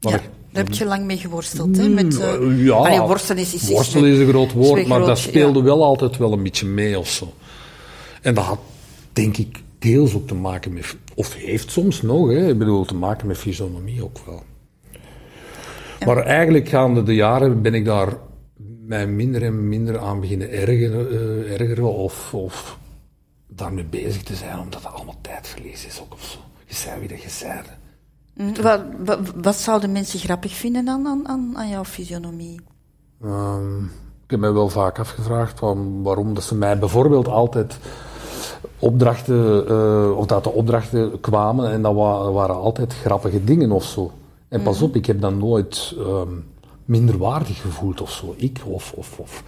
Maar 0.00 0.12
Ja, 0.12 0.18
ik- 0.18 0.30
daar 0.58 0.66
heb 0.66 0.76
je 0.76 0.84
lang 0.84 1.04
mee 1.04 1.16
geworsteld, 1.16 1.76
hè? 1.76 1.88
Met, 1.88 2.20
eh, 2.20 2.38
Mm, 2.38 2.64
ja, 2.64 2.74
allee, 2.74 3.00
worstelen 3.00 3.42
is, 3.42 3.54
is, 3.54 3.68
worstelen 3.68 4.10
is 4.10 4.18
een 4.18 4.28
groot 4.28 4.52
woord, 4.52 4.86
maar 4.86 4.96
groot, 4.96 5.08
dat 5.08 5.18
speelde 5.18 5.58
ja. 5.58 5.64
wel 5.64 5.84
altijd 5.84 6.16
wel 6.16 6.32
een 6.32 6.42
beetje 6.42 6.66
mee 6.66 6.98
of 6.98 7.08
zo. 7.08 7.32
En 8.22 8.34
dat 8.34 8.44
had, 8.44 8.58
denk 9.12 9.36
ik, 9.36 9.62
deels 9.78 10.14
ook 10.14 10.26
te 10.26 10.34
maken 10.34 10.72
met, 10.72 10.96
of 11.14 11.34
heeft 11.34 11.70
soms 11.70 12.02
nog, 12.02 12.28
hè, 12.28 12.48
ik 12.48 12.58
bedoel, 12.58 12.84
te 12.84 12.94
maken 12.94 13.26
met 13.26 13.38
fysionomie 13.38 14.04
ook 14.04 14.18
wel. 14.26 14.42
Maar 16.06 16.16
eigenlijk 16.16 16.68
gaande 16.68 17.02
de 17.02 17.14
jaren 17.14 17.62
ben 17.62 17.74
ik 17.74 17.84
daar 17.84 18.16
mij 18.86 19.06
minder 19.06 19.42
en 19.42 19.68
minder 19.68 19.98
aan 19.98 20.20
beginnen 20.20 20.50
ergeren, 20.50 21.10
eh, 21.10 21.60
ergeren 21.60 21.94
of, 21.94 22.34
of 22.34 22.78
daarmee 23.48 23.84
bezig 23.84 24.22
te 24.22 24.34
zijn, 24.34 24.58
omdat 24.58 24.82
het 24.82 24.92
allemaal 24.92 25.18
tijdverlies 25.20 25.86
is 25.86 26.00
ook 26.00 26.12
of 26.12 26.24
zo. 26.24 26.38
Je 26.66 26.74
zei 26.74 27.00
wie 27.00 27.08
dat 27.08 27.22
je 27.22 27.28
zei. 27.28 27.52
Mm, 27.58 27.77
Wat, 28.62 28.80
wat, 29.04 29.18
wat 29.42 29.56
zouden 29.56 29.92
mensen 29.92 30.18
grappig 30.18 30.52
vinden 30.54 30.84
dan 30.84 31.06
aan, 31.06 31.28
aan, 31.28 31.52
aan 31.56 31.68
jouw 31.68 31.84
fysionomie? 31.84 32.60
Ehm, 33.22 33.84
ik 34.24 34.30
heb 34.30 34.40
mij 34.40 34.52
wel 34.52 34.68
vaak 34.68 34.98
afgevraagd 34.98 35.58
van 35.58 36.02
waarom 36.02 36.34
dat 36.34 36.44
ze 36.44 36.54
mij 36.54 36.78
bijvoorbeeld 36.78 37.28
altijd 37.28 37.78
opdrachten, 38.78 39.68
eh, 39.68 40.16
of 40.18 40.26
dat 40.26 40.44
de 40.44 40.50
opdrachten 40.52 41.20
kwamen 41.20 41.70
en 41.70 41.82
dat 41.82 41.94
wa- 41.94 42.30
waren 42.30 42.56
altijd 42.56 42.94
grappige 42.94 43.44
dingen 43.44 43.70
of 43.72 43.84
zo. 43.84 44.10
En 44.48 44.62
pas 44.62 44.82
op, 44.82 44.96
ik 44.96 45.06
heb 45.06 45.20
dat 45.20 45.34
nooit 45.34 45.94
ehm, 45.98 46.32
minderwaardig 46.84 47.60
gevoeld 47.60 48.00
of 48.00 48.10
zo. 48.12 48.34
Ik 48.36 48.60
of, 48.64 48.92
of, 48.92 49.18
of. 49.18 49.42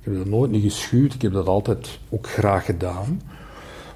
Ik 0.00 0.04
heb 0.04 0.16
dat 0.16 0.26
nooit 0.26 0.50
niet 0.50 0.62
geschuwd, 0.62 1.14
ik 1.14 1.22
heb 1.22 1.32
dat 1.32 1.46
altijd 1.46 1.98
ook 2.10 2.28
graag 2.28 2.64
gedaan. 2.64 3.20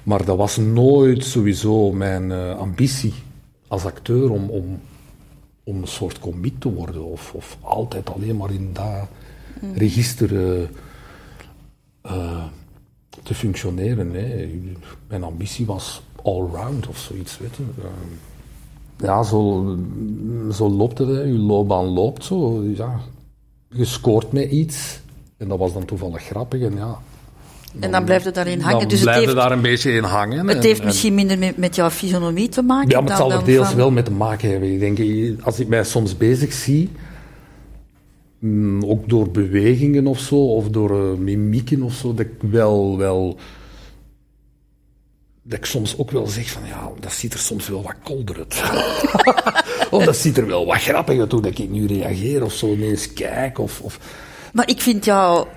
Maar 0.03 0.25
dat 0.25 0.37
was 0.37 0.57
nooit 0.57 1.25
sowieso 1.25 1.91
mijn 1.91 2.31
eh, 2.31 2.57
ambitie 2.59 3.13
als 3.69 3.85
acteur 3.85 4.31
om, 4.31 4.49
om, 4.49 4.79
om 5.63 5.81
een 5.81 5.87
soort 5.87 6.19
comic 6.19 6.59
te 6.59 6.73
worden. 6.73 7.05
Of, 7.05 7.33
of 7.33 7.57
altijd 7.61 8.13
alleen 8.13 8.37
maar 8.37 8.51
in 8.51 8.69
dat 8.73 9.07
register 9.73 10.35
eh, 10.35 10.67
eh, 12.01 12.43
te 13.23 13.33
functioneren. 13.33 14.13
Hè. 14.13 14.49
Mijn 15.07 15.23
ambitie 15.23 15.65
was 15.65 16.01
allround 16.23 16.87
of 16.87 16.97
zoiets. 16.97 17.37
Weet. 17.37 17.57
Ehm, 17.77 19.05
ja, 19.05 19.23
zo, 19.23 19.75
zo 20.51 20.69
loopt 20.69 20.97
het, 20.97 21.07
je 21.07 21.37
loopbaan 21.37 21.85
loopt 21.85 22.23
zo. 22.23 22.63
Ja. 22.63 22.99
Je 23.69 23.85
scoort 23.85 24.31
met 24.31 24.51
iets. 24.51 25.01
En 25.37 25.47
dat 25.47 25.59
was 25.59 25.73
dan 25.73 25.85
toevallig 25.85 26.23
grappig. 26.23 26.61
En, 26.61 26.75
ja, 26.75 26.99
En 27.79 27.91
dan 27.91 28.03
blijft 28.03 28.25
het 28.25 28.35
daarin 28.35 28.59
hangen. 28.59 28.79
dan 28.79 28.87
Dus 28.87 28.99
het 28.99 29.01
blijf 29.09 29.19
je 29.19 29.25
heeft, 29.25 29.37
daar 29.41 29.51
een 29.51 29.61
beetje 29.61 29.91
in 29.91 30.03
hangen. 30.03 30.47
het 30.47 30.57
en- 30.57 30.63
heeft 30.63 30.79
en- 30.79 30.85
misschien 30.85 31.13
minder 31.13 31.37
met, 31.37 31.57
met 31.57 31.75
jouw 31.75 31.89
fysionomie 31.89 32.49
te 32.49 32.61
maken. 32.61 32.89
Ja, 32.89 32.99
maar 33.01 33.09
het 33.09 33.17
dan, 33.19 33.29
zal 33.29 33.39
er 33.39 33.45
deels 33.45 33.67
van- 33.67 33.75
wel 33.75 33.91
mee 33.91 34.03
te 34.03 34.11
maken 34.11 34.49
hebben. 34.49 34.73
Ik 34.73 34.79
denk, 34.97 34.99
als 35.43 35.59
ik 35.59 35.67
mij 35.67 35.83
soms 35.83 36.17
bezig 36.17 36.53
zie, 36.53 36.89
mm, 38.39 38.83
ook 38.85 39.09
door 39.09 39.29
bewegingen 39.31 40.07
of 40.07 40.19
zo, 40.19 40.35
of 40.35 40.69
door 40.69 41.11
eh, 41.11 41.17
mimieken 41.17 41.81
of 41.81 41.93
zo, 41.93 42.13
dat 42.13 42.25
ik 42.25 42.31
wel, 42.51 42.97
wel, 42.97 43.37
dat 45.43 45.57
ik 45.57 45.65
soms 45.65 45.97
ook 45.97 46.11
wel 46.11 46.27
zeg 46.27 46.49
van, 46.49 46.61
ja, 46.67 46.89
dat 46.99 47.13
ziet 47.13 47.33
er 47.33 47.39
soms 47.39 47.67
wel 47.69 47.83
wat 47.83 47.95
kolder 48.03 48.37
uit. 48.37 48.61
of 49.91 50.03
dat 50.05 50.17
ziet 50.17 50.37
er 50.37 50.47
wel 50.47 50.65
wat 50.65 50.77
grappig 50.81 51.19
uit 51.19 51.31
hoe 51.31 51.41
dat 51.41 51.57
ik 51.59 51.69
nu 51.69 51.87
reageer, 51.87 52.43
of 52.43 52.53
zo 52.53 52.73
ineens 52.73 53.13
kijk, 53.13 53.59
of... 53.59 53.81
of 53.81 53.99
Maar 54.53 54.69
ik 54.69 54.81
vind 54.81 55.05
jouw 55.05 55.47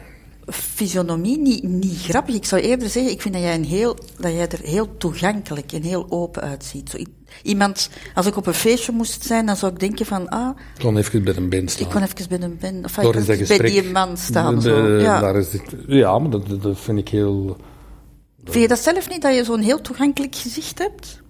fysionomie 0.46 1.38
niet, 1.38 1.62
niet 1.62 1.98
grappig. 1.98 2.34
Ik 2.34 2.44
zou 2.44 2.62
eerder 2.62 2.88
zeggen, 2.88 3.12
ik 3.12 3.22
vind 3.22 3.34
dat 3.34 3.42
jij, 3.42 3.54
een 3.54 3.64
heel, 3.64 3.96
dat 4.18 4.32
jij 4.32 4.48
er 4.48 4.60
heel 4.62 4.96
toegankelijk 4.96 5.72
en 5.72 5.82
heel 5.82 6.06
open 6.08 6.42
uitziet. 6.42 6.90
Zo, 6.90 6.98
iemand, 7.42 7.90
als 8.14 8.26
ik 8.26 8.36
op 8.36 8.46
een 8.46 8.54
feestje 8.54 8.92
moest 8.92 9.24
zijn, 9.24 9.46
dan 9.46 9.56
zou 9.56 9.72
ik 9.72 9.80
denken 9.80 10.06
van, 10.06 10.28
ah, 10.28 10.58
ik 10.74 10.80
kan 10.80 10.96
even 10.96 11.24
bij 11.24 11.36
een 11.36 11.48
band 11.48 11.70
staan. 11.70 11.86
ik 11.86 11.92
kon 11.92 12.02
even 12.02 12.28
bij 12.28 12.40
een 12.40 12.56
ben, 12.60 12.84
of 12.84 12.94
kon 12.94 13.24
bij 13.26 13.36
gesprek. 13.36 13.70
die 13.70 13.90
man 13.90 14.16
staan. 14.16 14.54
De- 14.54 14.60
zo. 14.60 14.98
Ja. 14.98 15.20
daar 15.20 15.36
is 15.36 15.48
ja, 15.86 16.18
maar 16.18 16.30
dat, 16.30 16.62
dat 16.62 16.80
vind 16.80 16.98
ik 16.98 17.08
heel... 17.08 17.56
Vind 18.44 18.62
je 18.62 18.68
dat 18.68 18.78
zelf 18.78 19.08
niet, 19.08 19.22
dat 19.22 19.34
je 19.34 19.44
zo'n 19.44 19.60
heel 19.60 19.80
toegankelijk 19.80 20.34
gezicht 20.34 20.78
hebt? 20.78 21.22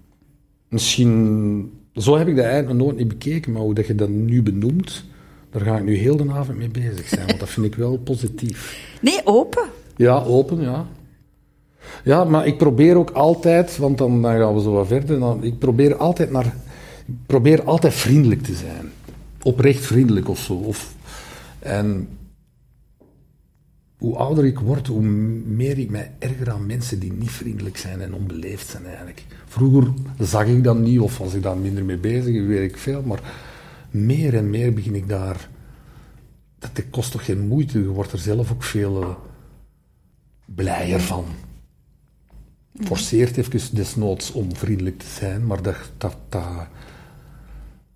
Misschien, 0.68 1.72
zo 1.94 2.16
heb 2.16 2.28
ik 2.28 2.36
dat 2.36 2.44
eigenlijk 2.44 2.74
nog 2.74 2.86
nooit 2.86 2.98
niet 2.98 3.08
bekeken, 3.08 3.52
maar 3.52 3.62
hoe 3.62 3.74
dat 3.74 3.86
je 3.86 3.94
dat 3.94 4.08
nu 4.08 4.42
benoemt, 4.42 5.04
daar 5.52 5.62
ga 5.62 5.76
ik 5.76 5.84
nu 5.84 5.94
heel 5.94 6.16
de 6.16 6.30
avond 6.32 6.58
mee 6.58 6.68
bezig 6.68 7.08
zijn, 7.08 7.26
want 7.26 7.40
dat 7.40 7.48
vind 7.48 7.66
ik 7.66 7.74
wel 7.74 7.96
positief. 7.96 8.88
Nee, 9.00 9.20
open. 9.24 9.64
Ja, 9.96 10.22
open, 10.22 10.60
ja. 10.60 10.86
Ja, 12.04 12.24
maar 12.24 12.46
ik 12.46 12.58
probeer 12.58 12.96
ook 12.96 13.10
altijd, 13.10 13.76
want 13.76 13.98
dan, 13.98 14.22
dan 14.22 14.36
gaan 14.36 14.54
we 14.54 14.60
zo 14.60 14.72
wat 14.72 14.86
verder, 14.86 15.18
dan, 15.18 15.44
ik 15.44 15.58
probeer 15.58 15.96
altijd 15.96 16.30
naar, 16.30 16.46
ik 17.06 17.14
probeer 17.26 17.62
altijd 17.62 17.94
vriendelijk 17.94 18.42
te 18.42 18.54
zijn. 18.54 18.90
Oprecht 19.42 19.84
vriendelijk 19.84 20.28
of 20.28 20.38
zo. 20.38 20.54
Of, 20.54 20.94
en 21.58 22.08
hoe 23.98 24.16
ouder 24.16 24.44
ik 24.44 24.58
word, 24.58 24.86
hoe 24.86 25.02
meer 25.46 25.78
ik 25.78 25.90
mij 25.90 26.10
erger 26.18 26.50
aan 26.50 26.66
mensen 26.66 26.98
die 26.98 27.12
niet 27.12 27.30
vriendelijk 27.30 27.76
zijn 27.76 28.00
en 28.00 28.14
onbeleefd 28.14 28.68
zijn 28.68 28.86
eigenlijk. 28.86 29.24
Vroeger 29.46 29.92
zag 30.18 30.46
ik 30.46 30.64
dat 30.64 30.78
niet, 30.78 31.00
of 31.00 31.18
was 31.18 31.34
ik 31.34 31.42
daar 31.42 31.56
minder 31.56 31.84
mee 31.84 31.96
bezig, 31.96 32.46
weet 32.46 32.70
ik 32.70 32.76
veel, 32.76 33.02
maar 33.02 33.20
meer 33.92 34.36
en 34.36 34.50
meer 34.50 34.74
begin 34.74 34.94
ik 34.94 35.08
daar... 35.08 35.48
Dat 36.58 36.90
kost 36.90 37.10
toch 37.10 37.24
geen 37.24 37.48
moeite, 37.48 37.78
je 37.78 37.88
wordt 37.88 38.12
er 38.12 38.18
zelf 38.18 38.52
ook 38.52 38.62
veel 38.62 39.02
eh, 39.02 39.14
blijer 40.44 41.00
van. 41.00 41.24
Forceert 42.74 43.36
even 43.36 43.74
desnoods 43.74 44.30
om 44.30 44.56
vriendelijk 44.56 44.98
te 44.98 45.06
zijn, 45.06 45.46
maar 45.46 45.62
dat, 45.62 45.76
dat, 45.98 46.16
dat, 46.28 46.66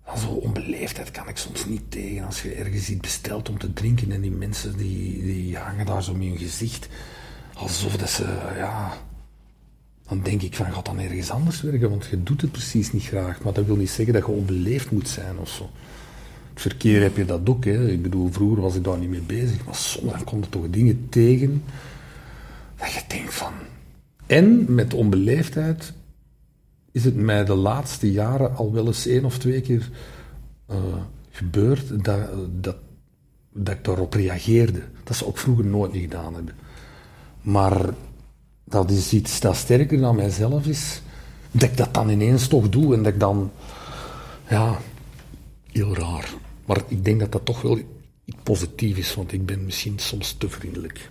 dat 0.05 0.19
zo 0.19 0.27
onbeleefdheid 0.27 1.11
kan 1.11 1.27
ik 1.27 1.37
soms 1.37 1.65
niet 1.65 1.91
tegen. 1.91 2.25
Als 2.25 2.41
je 2.41 2.53
ergens 2.53 2.89
iets 2.89 2.99
bestelt 2.99 3.49
om 3.49 3.57
te 3.57 3.73
drinken 3.73 4.11
en 4.11 4.21
die 4.21 4.31
mensen 4.31 4.77
die, 4.77 5.23
die 5.23 5.57
hangen 5.57 5.85
daar 5.85 6.03
zo 6.03 6.13
met 6.13 6.27
hun 6.27 6.37
gezicht, 6.37 6.87
alsof 7.53 7.97
dat 7.97 8.09
ze, 8.09 8.23
ja... 8.57 8.97
Dan 10.07 10.21
denk 10.21 10.41
ik 10.41 10.55
van, 10.55 10.73
gaat 10.73 10.85
dan 10.85 10.99
ergens 10.99 11.29
anders 11.29 11.61
werken, 11.61 11.89
want 11.89 12.05
je 12.05 12.23
doet 12.23 12.41
het 12.41 12.51
precies 12.51 12.91
niet 12.91 13.03
graag. 13.03 13.41
Maar 13.41 13.53
dat 13.53 13.65
wil 13.65 13.75
niet 13.75 13.89
zeggen 13.89 14.13
dat 14.13 14.25
je 14.25 14.31
onbeleefd 14.31 14.91
moet 14.91 15.07
zijn 15.07 15.37
of 15.37 15.49
zo. 15.49 15.69
Het 16.53 16.61
verkeer 16.61 17.01
heb 17.01 17.17
je 17.17 17.25
dat 17.25 17.49
ook, 17.49 17.65
hè. 17.65 17.89
Ik 17.89 18.01
bedoel, 18.01 18.31
vroeger 18.31 18.61
was 18.61 18.75
ik 18.75 18.83
daar 18.83 18.97
niet 18.97 19.09
mee 19.09 19.21
bezig, 19.21 19.65
maar 19.65 19.75
soms 19.75 20.23
komt 20.23 20.45
er 20.45 20.51
toch 20.51 20.69
dingen 20.69 21.07
tegen 21.09 21.63
dat 22.75 22.91
je 22.91 23.01
denkt 23.07 23.33
van... 23.33 23.53
En 24.25 24.73
met 24.73 24.93
onbeleefdheid 24.93 25.93
is 26.91 27.03
het 27.03 27.15
mij 27.15 27.45
de 27.45 27.55
laatste 27.55 28.11
jaren 28.11 28.55
al 28.55 28.73
wel 28.73 28.85
eens 28.85 29.05
één 29.05 29.25
of 29.25 29.37
twee 29.37 29.61
keer 29.61 29.89
eh, 30.65 30.77
gebeurd 31.29 32.03
dat, 32.03 32.19
dat, 32.63 32.75
dat 33.53 33.75
ik 33.75 33.83
daarop 33.83 34.13
reageerde. 34.13 34.81
Dat 35.03 35.15
ze 35.15 35.27
ook 35.27 35.37
vroeger 35.37 35.65
nooit 35.65 35.91
niet 35.93 36.01
gedaan 36.01 36.33
hebben. 36.33 36.55
Maar 37.41 37.93
dat 38.69 38.91
is 38.91 39.13
iets 39.13 39.39
dat 39.39 39.55
sterker 39.55 39.99
dan 39.99 40.15
mijzelf 40.15 40.65
is, 40.65 41.01
dat 41.51 41.63
ik 41.69 41.77
dat 41.77 41.93
dan 41.93 42.09
ineens 42.09 42.47
toch 42.47 42.69
doe 42.69 42.93
en 42.95 43.03
dat 43.03 43.13
ik 43.13 43.19
dan, 43.19 43.51
ja, 44.49 44.77
heel 45.71 45.95
raar. 45.95 46.29
Maar 46.65 46.81
ik 46.87 47.05
denk 47.05 47.19
dat 47.19 47.31
dat 47.31 47.45
toch 47.45 47.61
wel 47.61 47.77
iets 48.25 48.37
positief 48.43 48.97
is, 48.97 49.15
want 49.15 49.33
ik 49.33 49.45
ben 49.45 49.65
misschien 49.65 49.93
soms 49.99 50.35
te 50.37 50.49
vriendelijk. 50.49 51.09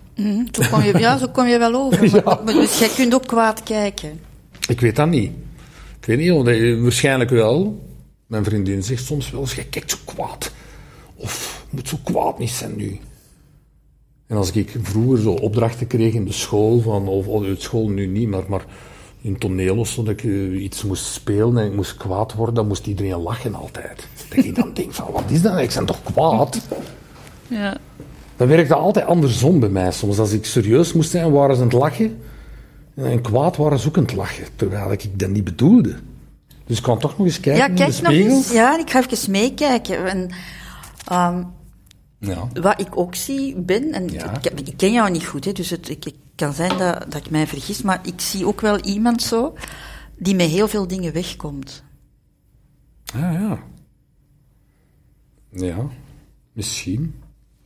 Zo 0.53 0.63
kom 0.71 0.83
je, 0.83 0.99
ja, 0.99 1.19
zo 1.19 1.29
kom 1.29 1.47
je 1.47 1.59
wel 1.59 1.75
over. 1.75 2.11
Maar- 2.25 2.41
maar 2.45 2.55
dus 2.55 2.79
jij 2.79 2.89
kunt 2.89 3.15
ook 3.15 3.27
kwaad 3.27 3.63
kijken. 3.63 4.21
Ik 4.69 4.81
weet 4.81 4.97
dat 4.97 5.09
niet. 5.09 5.33
Ik 6.01 6.07
weet 6.07 6.19
niet, 6.19 6.31
want, 6.31 6.49
eh, 6.49 6.83
waarschijnlijk 6.83 7.31
wel. 7.31 7.85
Mijn 8.27 8.45
vriendin 8.45 8.83
zegt 8.83 9.05
soms 9.05 9.31
wel 9.31 9.41
eens, 9.41 9.55
jij 9.55 9.65
kijkt 9.65 9.91
zo 9.91 9.97
kwaad. 10.05 10.53
Of, 11.15 11.65
moet 11.71 11.89
zo 11.89 11.97
kwaad 12.05 12.39
niet 12.39 12.51
zijn 12.51 12.77
nu. 12.77 12.99
En 14.27 14.37
als 14.37 14.51
ik 14.53 14.77
vroeger 14.83 15.19
zo 15.19 15.31
opdrachten 15.31 15.87
kreeg 15.87 16.15
in 16.15 16.25
de 16.25 16.33
school, 16.33 16.81
van, 16.81 17.09
of, 17.09 17.27
of 17.27 17.45
uit 17.45 17.63
school 17.63 17.89
nu 17.89 18.07
niet, 18.07 18.29
maar, 18.29 18.43
maar 18.49 18.65
in 19.21 19.39
toneel 19.39 19.77
of 19.77 19.89
zo, 19.89 20.03
dat 20.03 20.13
ik 20.13 20.25
eh, 20.25 20.63
iets 20.63 20.85
moest 20.85 21.05
spelen 21.05 21.59
en 21.59 21.67
ik 21.67 21.75
moest 21.75 21.97
kwaad 21.97 22.35
worden, 22.35 22.55
dan 22.55 22.67
moest 22.67 22.87
iedereen 22.87 23.23
lachen 23.23 23.55
altijd. 23.55 24.09
Dat 24.29 24.45
ik 24.45 24.55
dan 24.55 24.71
denk 24.75 24.93
van, 24.93 25.13
wat 25.13 25.25
is 25.29 25.43
dat? 25.43 25.59
Ik 25.59 25.73
ben 25.75 25.87
toch 25.87 26.03
kwaad? 26.03 26.61
Ja. 27.49 27.77
Dat 28.37 28.49
werkte 28.49 28.75
altijd 28.75 29.07
andersom 29.07 29.61
bij 29.61 29.69
mij. 29.69 29.93
Soms 29.93 30.19
als 30.19 30.33
ik 30.33 30.45
serieus 30.45 30.93
moest 30.93 31.11
zijn, 31.11 31.33
waren 31.33 31.57
ze 31.57 31.63
aan 31.63 31.69
het 31.69 31.77
lachen. 31.77 32.19
En 32.95 33.21
kwaad 33.21 33.57
waren 33.57 33.79
ze 33.79 33.89
ook 33.89 33.97
aan 33.97 34.03
het 34.03 34.15
lachen. 34.15 34.45
Terwijl 34.57 34.93
ik 34.93 35.19
dat 35.19 35.29
niet 35.31 35.45
bedoelde. 35.45 35.95
Dus 36.67 36.77
ik 36.77 36.83
kan 36.83 36.99
toch 36.99 37.19
nog 37.19 37.27
eens 37.27 37.41
kijken 37.41 37.63
Ja, 37.63 37.69
in 37.69 37.75
de 37.75 37.83
kijk 37.83 38.03
nog 38.03 38.13
spiegel. 38.13 38.37
eens. 38.37 38.53
Ja, 38.53 38.79
ik 38.79 38.91
ga 38.91 39.03
even 39.11 39.31
meekijken. 39.31 40.07
En, 40.07 40.31
ehm, 41.05 41.43
Ja. 42.19 42.49
wat 42.61 42.81
ik 42.81 42.97
ook 42.97 43.15
zie, 43.15 43.57
Ben, 43.61 43.93
en 43.93 44.09
Ja. 44.09 44.41
ik, 44.41 44.45
ik 44.69 44.77
ken 44.77 44.93
jou 44.93 45.11
niet 45.11 45.27
goed, 45.27 45.45
hè, 45.45 45.53
dus 45.53 45.71
het 45.71 45.89
ik, 45.89 46.15
kan 46.35 46.53
zijn 46.53 46.79
dat, 46.79 47.13
dat 47.13 47.25
ik 47.25 47.31
mij 47.31 47.47
vergis, 47.47 47.83
maar 47.83 48.01
ik 48.07 48.21
zie 48.21 48.47
ook 48.47 48.61
wel 48.61 48.81
iemand 48.81 49.23
zo 49.23 49.55
die 50.19 50.35
met 50.35 50.49
heel 50.49 50.69
veel 50.69 50.87
dingen 50.87 51.13
wegkomt. 51.13 51.85
Ah, 53.15 53.21
ja. 53.21 53.63
Ja, 55.51 55.89
misschien. 56.53 57.15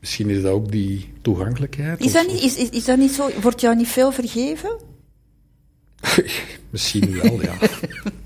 Misschien 0.01 0.29
is 0.31 0.43
dat 0.43 0.53
ook 0.53 0.71
die 0.73 1.13
toegankelijkheid. 1.23 2.01
Is 2.01 2.13
dat, 2.13 2.27
niet, 2.27 2.43
is, 2.43 2.57
is, 2.57 2.69
is 2.69 2.85
dat 2.85 2.99
niet 2.99 3.11
zo? 3.13 3.31
Wordt 3.41 3.61
jou 3.61 3.77
niet 3.77 3.89
veel 3.89 4.13
vergeven? 4.13 4.79
Misschien 6.71 7.21
wel, 7.21 7.43
ja. 7.43 7.55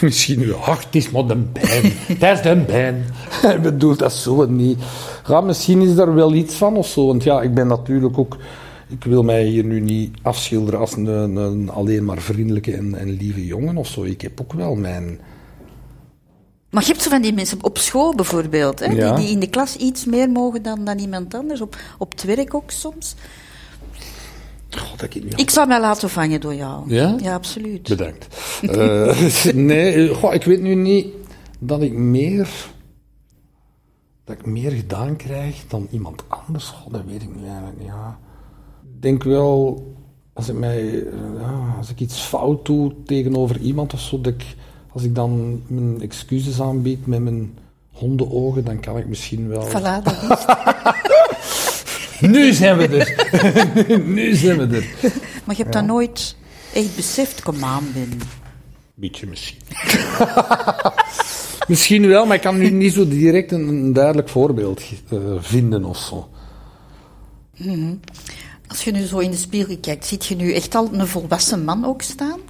Misschien. 0.00 0.54
Ach, 0.54 0.84
het 0.84 0.94
is 0.94 1.10
maar 1.10 1.26
de 1.26 1.36
pijn. 1.36 1.92
Dat 2.18 2.36
is 2.36 2.42
de 2.42 2.62
pijn. 2.66 3.04
Hij 3.28 3.60
bedoelt 3.60 3.98
dat 3.98 4.12
zo 4.12 4.46
niet. 4.46 4.78
Ja, 5.26 5.40
misschien 5.40 5.80
is 5.80 5.96
er 5.96 6.14
wel 6.14 6.34
iets 6.34 6.54
van 6.54 6.76
of 6.76 6.86
zo. 6.86 7.06
Want 7.06 7.22
ja, 7.24 7.40
ik 7.42 7.54
ben 7.54 7.66
natuurlijk 7.66 8.18
ook... 8.18 8.36
Ik 8.88 9.04
wil 9.04 9.22
mij 9.22 9.44
hier 9.44 9.64
nu 9.64 9.80
niet 9.80 10.16
afschilderen 10.22 10.80
als 10.80 10.96
een, 10.96 11.06
een 11.36 11.70
alleen 11.70 12.04
maar 12.04 12.18
vriendelijke 12.20 12.76
en, 12.76 12.94
en 12.94 13.10
lieve 13.10 13.46
jongen 13.46 13.76
of 13.76 13.86
zo. 13.86 14.02
Ik 14.02 14.20
heb 14.20 14.40
ook 14.40 14.52
wel 14.52 14.74
mijn... 14.74 15.20
Maar 16.70 16.82
je 16.82 16.88
hebt 16.88 17.02
zo 17.02 17.10
van 17.10 17.22
die 17.22 17.32
mensen 17.32 17.58
op 17.62 17.78
school 17.78 18.14
bijvoorbeeld, 18.14 18.78
hè, 18.78 18.86
Ja. 18.86 19.14
die, 19.14 19.24
die 19.24 19.32
in 19.34 19.40
de 19.40 19.50
klas 19.50 19.76
iets 19.76 20.04
meer 20.04 20.30
mogen 20.30 20.62
dan, 20.62 20.84
dan 20.84 20.98
iemand 20.98 21.34
anders, 21.34 21.60
op, 21.60 21.76
op 21.98 22.10
het 22.10 22.22
werk 22.22 22.54
ook 22.54 22.70
soms. 22.70 23.14
God, 24.76 25.14
ik 25.36 25.50
zou 25.50 25.68
mij 25.68 25.80
laten 25.80 26.10
vangen 26.10 26.40
door 26.40 26.54
jou. 26.54 26.94
Ja? 26.94 27.16
Ja, 27.20 27.34
absoluut. 27.34 27.88
Bedankt. 27.88 28.26
Eh, 28.62 29.52
nee, 29.54 30.14
goh, 30.14 30.34
ik 30.34 30.44
weet 30.44 30.60
nu 30.60 30.74
niet 30.74 31.06
dat 31.58 31.82
ik 31.82 31.92
meer... 31.92 32.48
Dat 34.24 34.38
ik 34.38 34.46
meer 34.46 34.70
gedaan 34.70 35.16
krijg 35.16 35.64
dan 35.68 35.88
iemand 35.90 36.24
anders. 36.28 36.64
Goh, 36.64 36.92
dat 36.92 37.04
weet 37.06 37.22
ik 37.22 37.34
nu 37.36 37.46
eigenlijk 37.46 37.78
niet. 37.78 37.86
Ja. 37.86 38.18
Ik 38.82 39.02
denk 39.02 39.22
wel, 39.22 39.86
als 40.32 40.48
ik, 40.48 40.54
mij, 40.54 41.06
eh, 41.06 41.40
ja, 41.40 41.74
als 41.78 41.90
ik 41.90 42.00
iets 42.00 42.20
fout 42.20 42.66
doe 42.66 42.92
tegenover 43.04 43.58
iemand 43.58 43.92
of 43.92 44.00
zo, 44.00 44.20
dat 44.20 44.32
ik, 44.32 44.56
als 44.92 45.02
ik 45.02 45.14
dan 45.14 45.62
mijn 45.66 46.02
excuses 46.02 46.60
aanbied 46.60 47.06
met 47.06 47.20
mijn 47.20 47.58
hondenogen, 47.92 48.64
dan 48.64 48.80
kan 48.80 48.98
ik 48.98 49.08
misschien 49.08 49.48
wel... 49.48 49.68
Voilà. 49.68 50.02
Nu 52.34 52.52
zijn 52.52 52.76
we 52.76 52.88
er! 52.88 54.02
nu 54.16 54.34
zijn 54.34 54.56
we 54.56 54.76
er! 54.76 54.84
Maar 55.44 55.56
je 55.56 55.62
hebt 55.62 55.72
dat 55.72 55.84
nooit 55.84 56.36
echt 56.74 56.96
beseft, 56.96 57.42
kom 57.42 57.64
aan, 57.64 57.84
Ben. 57.94 58.20
Beetje 58.94 59.26
misschien. 59.26 59.58
misschien 61.68 62.06
wel, 62.06 62.26
maar 62.26 62.36
ik 62.36 62.42
kan 62.42 62.58
nu 62.58 62.70
niet 62.70 62.92
zo 62.92 63.08
direct 63.08 63.52
een, 63.52 63.68
een 63.68 63.92
duidelijk 63.92 64.28
voorbeeld 64.28 64.82
eh, 65.10 65.18
vinden 65.38 65.84
of 65.84 65.98
zo. 65.98 66.28
Als 68.66 68.84
je 68.84 68.90
nu 68.90 69.06
zo 69.06 69.18
in 69.18 69.30
de 69.30 69.36
spiegel 69.36 69.78
kijkt, 69.80 70.06
ziet 70.06 70.26
je 70.26 70.36
nu 70.36 70.52
echt 70.52 70.74
al 70.74 70.88
een 70.92 71.06
volwassen 71.06 71.64
man 71.64 71.84
ook 71.84 72.02
staan? 72.02 72.40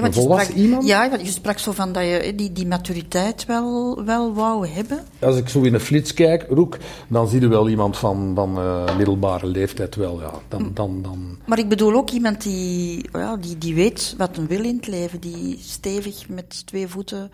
Want 0.00 0.14
je 0.14 0.20
volwassen 0.20 0.50
sprak, 0.52 0.64
iemand? 0.64 0.86
Ja, 0.86 1.10
want 1.10 1.26
je 1.26 1.32
sprak 1.32 1.58
zo 1.58 1.72
van 1.72 1.92
dat 1.92 2.02
je 2.02 2.16
eh, 2.16 2.36
die, 2.36 2.52
die 2.52 2.66
maturiteit 2.66 3.46
wel, 3.46 4.04
wel 4.04 4.34
wou 4.34 4.66
hebben. 4.66 4.98
Als 5.20 5.36
ik 5.36 5.48
zo 5.48 5.60
in 5.62 5.74
een 5.74 5.80
flits 5.80 6.14
kijk, 6.14 6.46
Roek, 6.48 6.78
dan 7.08 7.28
zie 7.28 7.40
je 7.40 7.48
wel 7.48 7.68
iemand 7.68 7.96
van, 7.98 8.32
van 8.34 8.58
eh, 8.58 8.96
middelbare 8.96 9.46
leeftijd 9.46 9.94
wel, 9.94 10.20
ja. 10.20 10.32
Dan, 10.48 10.70
dan, 10.74 11.02
dan... 11.02 11.38
Maar 11.46 11.58
ik 11.58 11.68
bedoel 11.68 11.94
ook 11.94 12.10
iemand 12.10 12.42
die, 12.42 13.04
ja, 13.12 13.36
die, 13.36 13.58
die 13.58 13.74
weet 13.74 14.14
wat 14.18 14.36
een 14.36 14.46
wil 14.46 14.64
in 14.64 14.76
het 14.76 14.86
leven. 14.86 15.20
Die 15.20 15.58
stevig 15.60 16.28
met 16.28 16.66
twee 16.66 16.88
voeten 16.88 17.30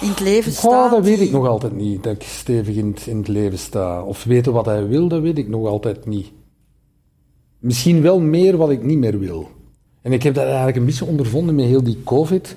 in 0.00 0.08
het 0.08 0.20
leven 0.20 0.52
staat. 0.52 0.84
Oh, 0.84 0.90
dat 0.90 1.04
weet 1.04 1.18
die- 1.18 1.26
ik 1.26 1.32
nog 1.32 1.46
altijd 1.46 1.76
niet, 1.76 2.02
dat 2.02 2.12
ik 2.12 2.22
stevig 2.22 2.76
in 2.76 2.86
het, 2.86 3.06
in 3.06 3.16
het 3.16 3.28
leven 3.28 3.58
sta. 3.58 4.02
Of 4.02 4.24
weten 4.24 4.52
wat 4.52 4.66
hij 4.66 4.86
wil, 4.86 5.08
dat 5.08 5.20
weet 5.20 5.38
ik 5.38 5.48
nog 5.48 5.66
altijd 5.66 6.06
niet. 6.06 6.32
Misschien 7.58 8.02
wel 8.02 8.20
meer 8.20 8.56
wat 8.56 8.70
ik 8.70 8.82
niet 8.82 8.98
meer 8.98 9.18
wil. 9.18 9.48
En 10.02 10.12
ik 10.12 10.22
heb 10.22 10.34
dat 10.34 10.44
eigenlijk 10.44 10.76
een 10.76 10.84
beetje 10.84 11.04
ondervonden 11.04 11.54
met 11.54 11.64
heel 11.64 11.82
die 11.82 12.02
covid. 12.04 12.56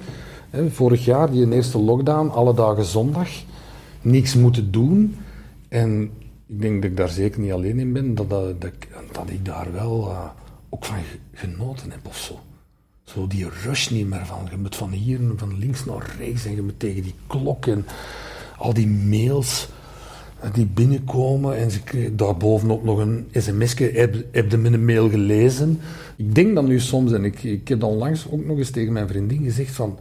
Vorig 0.69 1.05
jaar, 1.05 1.31
die 1.31 1.51
eerste 1.53 1.79
lockdown, 1.79 2.29
alle 2.29 2.53
dagen 2.53 2.85
zondag. 2.85 3.29
Niks 4.01 4.35
moeten 4.35 4.71
doen. 4.71 5.15
En 5.69 6.01
ik 6.47 6.61
denk 6.61 6.81
dat 6.81 6.91
ik 6.91 6.97
daar 6.97 7.09
zeker 7.09 7.39
niet 7.39 7.51
alleen 7.51 7.79
in 7.79 7.93
ben, 7.93 8.15
dat, 8.15 8.29
dat, 8.29 8.61
dat, 8.61 8.71
ik- 8.73 8.87
dat 9.11 9.29
ik 9.29 9.45
daar 9.45 9.67
wel 9.71 10.09
eh, 10.09 10.25
ook 10.69 10.85
van 10.85 10.97
ge- 10.97 11.17
genoten 11.47 11.91
heb 11.91 12.07
of 12.07 12.17
zo. 12.17 12.39
Zo 13.03 13.27
die 13.27 13.47
rush 13.63 13.89
niet 13.89 14.07
meer 14.09 14.25
van. 14.25 14.47
Je 14.51 14.57
moet 14.57 14.75
van 14.75 14.91
hier 14.91 15.19
van 15.35 15.57
links 15.57 15.85
naar 15.85 16.15
rechts 16.19 16.45
en 16.45 16.55
je 16.55 16.61
moet 16.61 16.79
tegen 16.79 17.03
die 17.03 17.15
klok 17.27 17.65
en 17.65 17.85
al 18.57 18.73
die 18.73 18.87
mails 18.87 19.67
die 20.51 20.65
binnenkomen. 20.65 21.57
En 21.57 21.71
ze 21.71 21.83
kregen 21.83 22.17
daarbovenop 22.17 22.83
nog 22.83 22.97
een 22.97 23.27
sms'je. 23.31 23.91
Heb, 23.91 24.15
heb 24.31 24.51
je 24.51 24.57
mijn 24.57 24.85
mail 24.85 25.09
gelezen? 25.09 25.79
Ik 26.15 26.35
denk 26.35 26.55
dan 26.55 26.65
nu 26.65 26.79
soms, 26.79 27.11
en 27.11 27.25
ik, 27.25 27.43
ik 27.43 27.67
heb 27.67 27.79
dan 27.79 27.93
langs 27.93 28.27
ook 28.29 28.45
nog 28.45 28.57
eens 28.57 28.69
tegen 28.69 28.93
mijn 28.93 29.07
vriendin 29.07 29.43
gezegd 29.43 29.75
van 29.75 29.97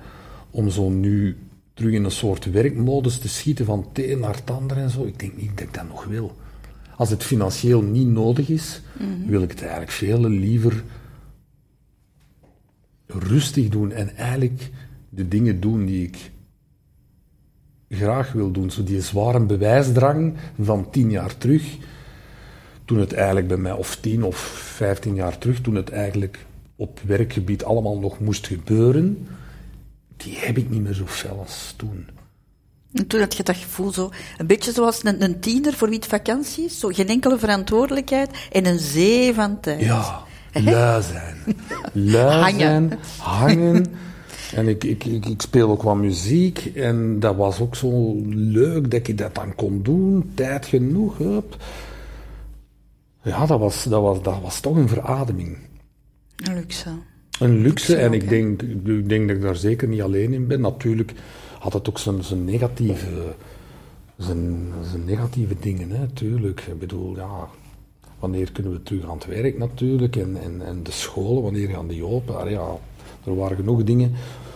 om 0.50 0.70
zo 0.70 0.88
nu 0.88 1.36
terug 1.74 1.92
in 1.92 2.04
een 2.04 2.10
soort 2.10 2.50
werkmodus 2.50 3.18
te 3.18 3.28
schieten 3.28 3.64
van 3.64 3.86
het 3.88 4.04
een 4.04 4.18
naar 4.18 4.34
het 4.34 4.50
ander 4.50 4.76
en 4.76 4.90
zo. 4.90 5.04
Ik 5.04 5.18
denk 5.18 5.36
niet 5.36 5.50
dat 5.58 5.66
ik 5.66 5.74
dat 5.74 5.88
nog 5.88 6.04
wil. 6.04 6.36
Als 6.96 7.10
het 7.10 7.22
financieel 7.22 7.82
niet 7.82 8.08
nodig 8.08 8.48
is, 8.48 8.82
wil 9.26 9.42
ik 9.42 9.50
het 9.50 9.60
eigenlijk 9.60 9.92
veel 9.92 10.28
liever 10.28 10.82
rustig 13.06 13.68
doen 13.68 13.92
en 13.92 14.16
eigenlijk 14.16 14.70
de 15.08 15.28
dingen 15.28 15.60
doen 15.60 15.86
die 15.86 16.06
ik 16.06 16.31
graag 17.92 18.32
wil 18.32 18.50
doen. 18.50 18.70
Zo 18.70 18.84
die 18.84 19.00
zware 19.00 19.40
bewijsdrang 19.40 20.34
van 20.60 20.90
tien 20.90 21.10
jaar 21.10 21.38
terug, 21.38 21.62
toen 22.84 22.98
het 22.98 23.12
eigenlijk 23.12 23.48
bij 23.48 23.56
mij, 23.56 23.72
of 23.72 23.96
tien 23.96 24.24
of 24.24 24.36
vijftien 24.76 25.14
jaar 25.14 25.38
terug, 25.38 25.60
toen 25.60 25.74
het 25.74 25.90
eigenlijk 25.90 26.38
op 26.76 27.00
werkgebied 27.06 27.64
allemaal 27.64 27.98
nog 27.98 28.20
moest 28.20 28.46
gebeuren, 28.46 29.28
die 30.16 30.36
heb 30.38 30.56
ik 30.56 30.70
niet 30.70 30.82
meer 30.82 30.94
zo 30.94 31.06
fel 31.06 31.38
als 31.38 31.74
toen. 31.76 32.06
En 32.92 33.06
toen 33.06 33.20
had 33.20 33.36
je 33.36 33.42
dat 33.42 33.56
gevoel 33.56 33.92
zo, 33.92 34.10
een 34.38 34.46
beetje 34.46 34.72
zoals 34.72 35.04
een, 35.04 35.22
een 35.22 35.40
tiener 35.40 35.72
voor 35.72 35.88
wie 35.88 35.98
het 35.98 36.06
vakantie 36.06 36.64
is. 36.64 36.78
Zo, 36.78 36.88
geen 36.88 37.08
enkele 37.08 37.38
verantwoordelijkheid 37.38 38.30
en 38.52 38.66
een 38.66 38.78
zee 38.78 39.34
van 39.34 39.60
tijd. 39.60 39.80
Ja, 39.80 40.22
lui 40.52 41.02
zijn. 41.02 41.36
Lui 41.92 42.40
Hangen. 42.40 42.88
zijn, 42.88 42.98
hangen. 43.18 43.86
En 44.54 44.68
ik, 44.68 44.84
ik, 44.84 45.04
ik, 45.04 45.26
ik 45.26 45.40
speel 45.40 45.70
ook 45.70 45.82
wat 45.82 45.96
muziek 45.96 46.58
en 46.74 47.20
dat 47.20 47.36
was 47.36 47.60
ook 47.60 47.76
zo 47.76 48.20
leuk 48.30 48.90
dat 48.90 49.08
ik 49.08 49.18
dat 49.18 49.34
dan 49.34 49.54
kon 49.54 49.82
doen, 49.82 50.30
tijd 50.34 50.66
genoeg. 50.66 51.18
Hup. 51.18 51.56
Ja, 53.22 53.46
dat 53.46 53.58
was, 53.58 53.84
dat, 53.84 54.02
was, 54.02 54.22
dat 54.22 54.40
was 54.42 54.60
toch 54.60 54.76
een 54.76 54.88
verademing. 54.88 55.56
Een 56.36 56.54
luxe. 56.54 56.90
Een 57.38 57.58
luxe, 57.58 57.96
en 57.96 58.12
ik 58.12 58.28
denk, 58.28 58.62
ik 58.62 59.08
denk 59.08 59.28
dat 59.28 59.36
ik 59.36 59.42
daar 59.42 59.56
zeker 59.56 59.88
niet 59.88 60.02
alleen 60.02 60.32
in 60.32 60.46
ben. 60.46 60.60
Natuurlijk 60.60 61.12
had 61.58 61.72
het 61.72 61.88
ook 61.88 61.98
zijn, 61.98 62.24
zijn 62.24 62.44
negatieve, 62.44 63.34
zijn, 64.16 64.68
zijn 64.90 65.04
negatieve 65.04 65.54
dingen, 65.60 65.90
hè, 65.90 66.06
tuurlijk. 66.06 66.60
Ik 66.60 66.78
bedoel, 66.78 67.16
ja, 67.16 67.48
wanneer 68.18 68.52
kunnen 68.52 68.72
we 68.72 68.82
terug 68.82 69.04
aan 69.04 69.16
het 69.18 69.26
werk 69.26 69.58
natuurlijk, 69.58 70.16
en, 70.16 70.36
en, 70.42 70.66
en 70.66 70.82
de 70.82 70.90
scholen, 70.90 71.42
wanneer 71.42 71.68
gaan 71.68 71.88
die 71.88 72.04
open? 72.04 72.38
Ah, 72.38 72.50
ja, 72.50 72.78
er 73.24 73.36
waren 73.36 73.56
genoeg 73.56 73.84
dingen 73.84 74.14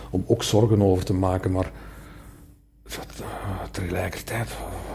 om 0.09 0.23
ook 0.27 0.43
zorgen 0.43 0.81
over 0.81 1.05
te 1.05 1.13
maken, 1.13 1.51
maar 1.51 1.71
eh, 2.85 3.63
tegelijkertijd 3.71 4.49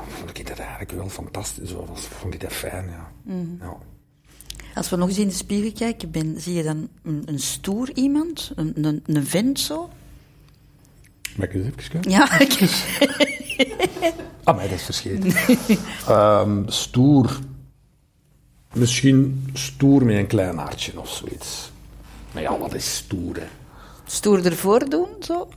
vond 0.09 0.39
ik 0.39 0.47
dat 0.47 0.59
eigenlijk 0.59 0.91
wel 0.91 1.09
fantastisch, 1.09 1.75
vond 1.95 2.35
ik 2.35 2.41
dat 2.41 2.53
fijn, 2.53 2.89
ja. 2.89 3.35
ja. 3.61 3.77
Als 4.75 4.91
we 4.91 4.97
nog 4.97 5.09
eens 5.09 5.19
in 5.19 5.29
de 5.29 5.35
spiegel 5.35 5.73
kijken, 5.73 6.11
ben, 6.11 6.41
zie 6.41 6.55
je 6.55 6.63
dan 6.63 6.89
een, 7.03 7.23
een 7.25 7.39
stoer 7.39 7.93
iemand? 7.95 8.53
Een, 8.55 8.85
een, 8.85 9.03
een 9.07 9.27
vent 9.27 9.61
zo? 9.61 9.91
Mag 11.37 11.47
ik 11.47 11.55
eens 11.55 11.67
even 11.67 11.91
kijken? 11.91 12.11
Ja, 12.11 12.39
ik, 12.41 12.61
Ah, 14.45 14.57
maar 14.57 14.69
dat 14.69 14.79
is 14.79 14.85
verscheten. 14.85 15.33
Ehm, 16.09 16.69
stoer. 16.69 17.39
Misschien 18.75 19.51
stoer 19.53 20.05
met 20.05 20.17
een 20.17 20.27
klein 20.27 20.59
hartje 20.59 21.01
of 21.01 21.11
zoiets. 21.11 21.71
Maar 22.33 22.43
ja, 22.43 22.59
wat 22.59 22.75
is 22.75 22.97
stoer, 22.97 23.37
hè? 23.37 23.47
Stoer 24.05 24.47
ervoor 24.47 24.89
doen, 24.89 25.09
zo? 25.21 25.49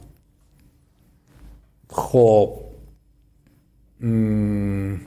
Goh. 1.87 2.63
Mm, 3.97 5.01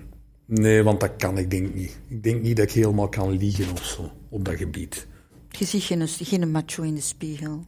nee, 0.47 0.83
want 0.83 1.01
dat 1.01 1.17
kan 1.17 1.39
ik 1.39 1.51
denk 1.51 1.75
niet. 1.75 1.99
Ik 2.09 2.23
denk 2.23 2.43
niet 2.43 2.57
dat 2.57 2.67
ik 2.67 2.73
helemaal 2.73 3.09
kan 3.09 3.31
liegen 3.31 3.73
of 3.73 3.85
zo, 3.85 4.11
op 4.29 4.45
dat 4.45 4.57
gebied. 4.57 5.07
Je 5.51 5.65
ziet 5.65 5.83
geen, 5.83 6.09
geen 6.09 6.51
macho 6.51 6.83
in 6.83 6.95
de 6.95 7.01
spiegel. 7.01 7.65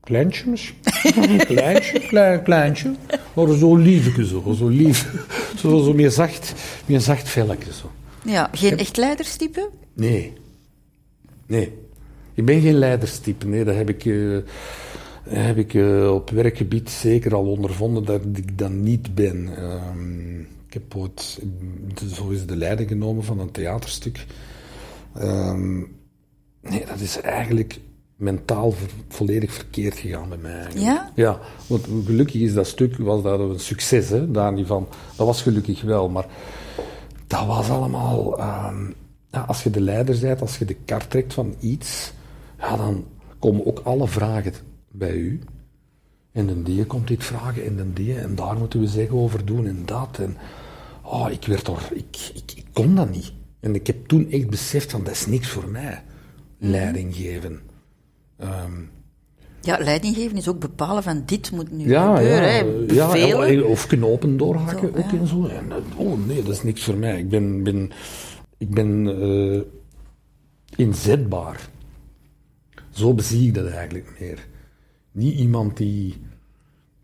Kleintje 0.00 0.50
misschien? 0.50 0.76
kleintje, 1.46 2.00
klein, 2.00 2.42
kleintje. 2.42 2.94
Maar 3.34 3.52
zo 3.52 3.76
liefje 3.76 4.26
zo, 4.26 4.52
zo 4.52 4.68
lief. 4.68 5.12
Zo, 5.56 5.82
zo 5.82 5.92
meer 5.92 6.10
zacht, 6.10 6.54
meer 6.86 7.00
zacht 7.00 7.28
velletje 7.28 7.72
zo. 7.72 7.90
Ja, 8.24 8.48
geen 8.52 8.78
echt 8.78 8.96
leiderstype? 8.96 9.70
Nee. 9.94 10.32
Nee. 11.46 11.72
Ik 12.34 12.44
ben 12.44 12.60
geen 12.60 12.74
leiderstype. 12.74 13.46
Nee, 13.46 13.64
dat 13.64 13.74
heb 13.74 13.88
ik, 13.88 14.04
eh, 14.04 14.38
heb 15.28 15.56
ik 15.56 15.74
eh, 15.74 16.12
op 16.14 16.30
werkgebied 16.30 16.90
zeker 16.90 17.34
al 17.34 17.44
ondervonden 17.44 18.04
dat 18.04 18.20
ik 18.34 18.58
dat 18.58 18.70
niet 18.70 19.14
ben. 19.14 19.56
Ehm, 19.56 20.40
ik 20.40 20.72
heb 20.72 20.94
ooit 20.96 21.40
zo 22.14 22.28
is 22.28 22.46
de 22.46 22.56
leiding 22.56 22.88
genomen 22.88 23.24
van 23.24 23.38
een 23.38 23.50
theaterstuk. 23.50 24.26
Ehm, 25.14 25.78
nee, 26.60 26.84
dat 26.86 27.00
is 27.00 27.20
eigenlijk 27.20 27.80
mentaal 28.16 28.74
volledig 29.08 29.52
verkeerd 29.52 29.98
gegaan 29.98 30.28
bij 30.28 30.38
mij. 30.38 30.54
eigenlijk. 30.54 30.84
Ja? 30.84 31.12
Ja, 31.14 31.38
want 31.66 31.86
gelukkig 32.04 32.40
is 32.40 32.54
dat 32.54 32.66
stuk 32.66 32.96
was 32.96 33.22
dat 33.22 33.40
een 33.40 33.60
succes, 33.60 34.08
hè, 34.08 34.30
daar 34.30 34.52
niet 34.52 34.66
van. 34.66 34.88
Dat 35.16 35.26
was 35.26 35.42
gelukkig 35.42 35.82
wel, 35.82 36.08
maar 36.08 36.26
dat 37.26 37.46
was 37.46 37.70
allemaal. 37.70 38.38
ehm, 38.38 38.90
ja, 39.30 39.40
als 39.40 39.62
je 39.62 39.70
de 39.70 39.80
leider 39.80 40.20
bent, 40.20 40.40
als 40.40 40.58
je 40.58 40.64
de 40.64 40.76
kar 40.84 41.08
trekt 41.08 41.34
van 41.34 41.54
iets, 41.60 42.12
ja, 42.58 42.76
dan 42.76 43.04
komen 43.38 43.66
ook 43.66 43.78
alle 43.78 44.08
vragen 44.08 44.52
bij 44.90 45.14
u. 45.14 45.40
En 46.32 46.46
dan 46.46 46.62
die 46.62 46.84
komt 46.84 47.08
dit 47.08 47.24
vragen 47.24 47.64
en 47.64 47.76
dan 47.76 47.90
die, 47.92 48.14
en 48.14 48.34
daar 48.34 48.56
moeten 48.58 48.80
we 48.80 48.86
zeggen 48.86 49.16
over 49.16 49.44
doen 49.44 49.66
en 49.66 49.82
dat. 49.84 50.18
En 50.18 50.36
oh, 51.02 51.30
ik 51.30 51.44
werd 51.46 51.66
er, 51.66 51.88
ik, 51.92 52.30
ik, 52.34 52.52
ik 52.56 52.64
kon 52.72 52.94
dat 52.94 53.10
niet. 53.10 53.32
En 53.60 53.74
ik 53.74 53.86
heb 53.86 54.06
toen 54.06 54.30
echt 54.30 54.50
beseft 54.50 54.90
van, 54.90 55.04
dat 55.04 55.12
is 55.12 55.26
niks 55.26 55.48
voor 55.48 55.68
mij, 55.68 56.02
leiding 56.58 57.16
geven. 57.16 57.60
Ehm, 58.36 58.72
Ja, 59.60 59.78
leidinggeven 59.78 60.36
is 60.36 60.48
ook 60.48 60.58
bepalen 60.58 61.02
van 61.02 61.22
dit 61.26 61.50
moet 61.50 61.70
nu 61.70 61.88
ja, 61.88 62.16
gebeuren. 62.16 62.42
ja, 62.42 62.52
hè. 62.52 62.94
ja, 62.94 63.12
Bevelen. 63.12 63.66
of 63.66 63.86
knopen 63.86 64.36
doorhakken 64.36 64.92
Zo, 64.94 64.98
ook 64.98 65.10
ja. 65.10 65.18
en 65.18 65.26
zo. 65.26 65.46
En, 65.46 65.72
eh, 65.72 65.98
oh 66.00 66.26
nee, 66.26 66.42
dat 66.42 66.52
is 66.52 66.62
niks 66.62 66.82
voor 66.82 66.96
mij. 66.96 67.18
Ik 67.18 67.28
ben, 67.28 67.62
ben, 67.62 67.90
ik 68.58 68.70
ben 68.70 69.20
eh, 69.22 69.60
inzetbaar. 70.76 71.68
Zo 72.94 73.14
bezie 73.14 73.46
ik 73.46 73.54
dat 73.54 73.66
eigenlijk 73.66 74.16
meer. 74.20 74.46
Niet 75.12 75.38
iemand 75.38 75.76
die, 75.76 76.22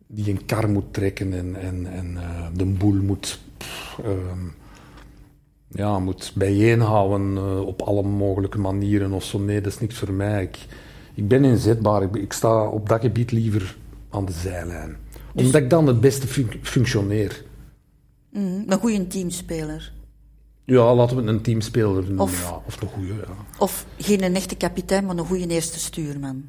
die 0.06 0.30
een 0.30 0.44
kar 0.46 0.68
moet 0.70 0.92
trekken 0.92 1.32
en, 1.32 1.56
en, 1.56 1.86
en 1.92 2.16
eh, 2.16 2.46
de 2.54 2.64
boel 2.64 2.94
moet, 2.94 3.40
pff, 3.56 3.98
ehm, 4.04 4.46
ja, 5.68 5.98
moet 5.98 6.32
bijeenhouden 6.34 7.36
eh, 7.36 7.60
op 7.66 7.82
alle 7.82 8.02
mogelijke 8.02 8.58
manieren 8.58 9.12
of 9.12 9.24
zo. 9.24 9.38
Nee, 9.38 9.60
dat 9.60 9.72
is 9.72 9.80
niks 9.80 9.98
voor 9.98 10.12
mij. 10.12 10.42
Ik, 10.42 10.58
ik 11.14 11.28
ben 11.28 11.44
inzetbaar. 11.44 12.02
Ik, 12.02 12.16
ik 12.16 12.32
sta 12.32 12.68
op 12.68 12.88
dat 12.88 13.00
gebied 13.00 13.32
liever 13.32 13.76
aan 14.10 14.24
de 14.24 14.32
zijlijn. 14.32 14.96
Omdat 15.34 15.54
ik 15.62 15.70
dan 15.70 15.86
het 15.86 16.00
beste 16.00 16.26
fun- 16.26 16.58
functioneer. 16.62 17.44
Mhm, 18.32 18.62
een 18.70 18.78
goede 18.78 19.06
teamspeler. 19.06 19.92
Ja, 20.64 20.94
laten 20.94 21.16
we 21.16 21.22
een 21.22 21.40
teamspeler 21.40 22.02
noemen. 22.02 22.20
Of- 22.20 22.42
ja. 22.42 22.62
of 22.66 22.82
een 22.82 22.88
goede. 22.88 23.14
Ja. 23.14 23.58
Of 23.58 23.86
geen 23.98 24.22
een 24.22 24.34
echte 24.34 24.56
kapitein, 24.56 25.04
maar 25.04 25.16
een 25.16 25.26
goede 25.26 25.46
eerste 25.46 25.78
stuurman. 25.78 26.44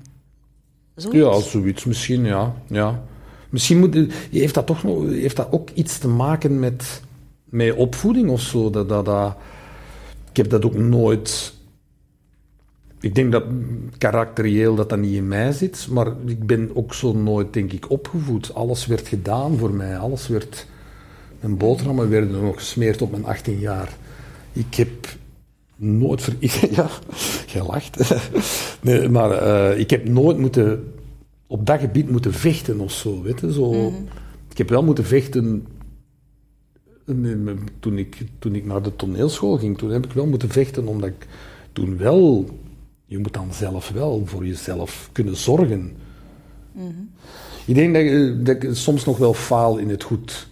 Zoiets? 0.95 1.19
Ja, 1.19 1.39
zoiets 1.39 1.86
misschien, 1.86 2.26
ja. 2.26 2.56
ja. 2.67 3.04
Misschien 3.50 3.80
moet, 3.80 3.97
heeft, 4.32 4.54
dat 4.54 4.65
toch 4.65 4.84
nog, 4.84 5.06
heeft 5.10 5.36
dat 5.36 5.52
ook 5.52 5.69
iets 5.69 5.97
te 5.97 6.08
maken 6.08 6.60
met, 6.60 7.02
met 7.43 7.76
opvoeding 7.76 8.30
of 8.30 8.41
zo? 8.41 8.69
Dat, 8.69 8.89
dat, 8.89 9.06
dat, 9.06 9.36
ik 10.30 10.38
heb 10.38 10.50
dat 10.50 10.65
ook 10.65 10.76
nooit 10.76 11.54
ik 13.02 13.15
denk 13.15 13.32
dat 13.32 13.43
karakterieel 13.97 14.76
dat 14.76 14.89
dat 14.89 15.00
niet 15.00 15.13
in 15.13 15.28
mij 15.28 15.52
zit, 15.52 15.88
maar 15.89 16.08
ik 16.26 16.45
ben 16.45 16.71
ook 16.74 16.93
zo 16.93 17.13
nooit, 17.13 17.54
denk 17.54 17.71
ik, 17.71 17.89
opgevoed. 17.89 18.54
Alles 18.54 18.86
werd 18.86 19.08
gedaan 19.08 19.58
voor 19.58 19.71
mij, 19.71 19.97
alles 19.97 20.28
werd... 20.28 20.67
Mijn 21.41 21.58
boterhammen 21.58 22.10
werden 22.10 22.32
nog 22.41 22.56
gesmeerd 22.58 23.01
op 23.01 23.12
mijn 23.12 23.25
18 23.25 23.60
jaar. 23.60 23.97
Ik 24.54 24.75
heb 24.75 24.89
nooit... 25.75 26.21
Ver... 26.21 26.36
Ja, 26.75 26.89
jij 27.47 27.62
lacht. 27.65 28.13
Nee, 28.82 29.10
maar 29.10 29.32
eh, 29.32 29.80
ik 29.80 29.89
heb 29.89 30.08
nooit 30.10 30.38
moeten... 30.38 30.93
Op 31.47 31.65
dat 31.65 31.80
gebied 31.80 32.10
moeten 32.10 32.34
vechten 32.34 32.80
of 32.80 32.91
zo, 32.91 33.21
weet 33.21 33.39
je. 33.39 33.54
Zo, 33.54 33.93
Ik 34.49 34.58
heb 34.58 34.69
wel 34.69 34.84
moeten 34.84 35.06
vechten... 35.06 35.67
Toen 37.80 37.97
ik, 37.97 38.17
toen 38.39 38.56
ik 38.56 38.65
naar 38.65 38.82
de 38.82 38.95
toneelschool 38.95 39.58
ging, 39.58 39.77
toen 39.77 39.89
heb 39.89 40.06
ik 40.06 40.12
wel 40.12 40.25
moeten 40.25 40.49
vechten, 40.49 40.88
omdat 40.88 41.10
ik 41.10 41.27
toen 41.73 41.97
wel 41.97 42.49
je 43.06 43.17
moet 43.17 43.34
dan 43.34 43.54
zelf 43.54 43.89
wel 43.89 44.21
voor 44.25 44.45
jezelf 44.45 45.10
kunnen 45.12 45.36
zorgen. 45.36 45.91
Ik 47.65 47.75
denk 47.75 47.93
dat, 47.93 48.04
ik- 48.04 48.45
dat 48.45 48.63
ik 48.63 48.69
soms 48.75 49.06
nog 49.06 49.17
wel 49.17 49.34
faal 49.34 49.77
in 49.77 49.89
het 49.89 50.04
goed 50.04 50.47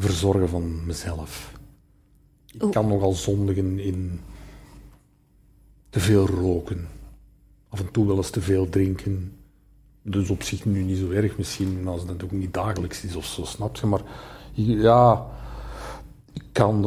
verzorgen 0.00 0.48
van 0.48 0.86
mezelf. 0.86 1.52
Ik 2.46 2.70
kan 2.70 2.88
nogal 2.88 3.12
zondigen 3.12 3.78
in 3.78 4.20
te 5.90 6.00
veel 6.00 6.26
roken. 6.26 6.88
Af 7.68 7.80
en 7.80 7.90
toe 7.90 8.06
wel 8.06 8.16
eens 8.16 8.30
te 8.30 8.40
veel 8.40 8.68
drinken. 8.68 9.32
Dus 10.02 10.30
op 10.30 10.42
zich 10.42 10.64
nu 10.64 10.82
niet 10.82 10.98
zo 10.98 11.10
erg 11.10 11.36
misschien, 11.36 11.86
als 11.86 12.06
dat 12.06 12.24
ook 12.24 12.30
niet 12.30 12.54
dagelijks 12.54 13.04
is 13.04 13.16
of 13.16 13.24
zo, 13.24 13.44
snap 13.44 13.76
je? 13.76 13.86
Maar 13.86 14.02
ja, 14.52 15.26
ik 16.32 16.42
kan... 16.52 16.82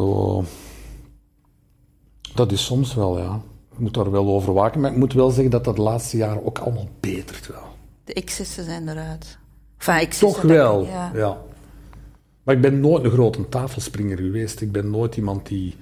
dat 2.36 2.52
is 2.52 2.66
soms 2.66 2.94
wel, 2.94 3.20
ja. 3.20 3.42
Ik 3.72 3.80
moet 3.80 3.94
daar 3.94 4.12
wel 4.12 4.28
over 4.28 4.54
waken, 4.54 4.82
maar 4.82 4.92
ik 4.92 4.98
moet 4.98 5.14
wel 5.14 5.30
zeggen 5.30 5.52
dat 5.52 5.64
dat 5.64 5.76
de 5.76 5.82
laatste 5.82 6.18
jaren 6.18 6.46
ook 6.46 6.60
allemaal 6.60 6.90
betert 7.00 7.48
wel. 7.48 7.64
De 8.04 8.14
excessen 8.14 8.64
zijn 8.64 8.90
eruit. 8.90 9.38
Enfin, 9.78 9.94
excessen, 9.94 10.42
Toch 10.42 10.52
wel, 10.52 10.86
ja. 10.86 11.12
ja. 11.14 11.42
Maar 12.44 12.56
ik 12.56 12.62
ben 12.62 12.80
nooit 12.80 13.04
een 13.04 13.12
grote 13.12 13.50
tafelspringer 13.50 14.18
geweest. 14.18 14.62
Ik 14.62 14.72
ben 14.72 14.90
nooit 14.90 15.16
iemand 15.16 15.48
die, 15.48 15.76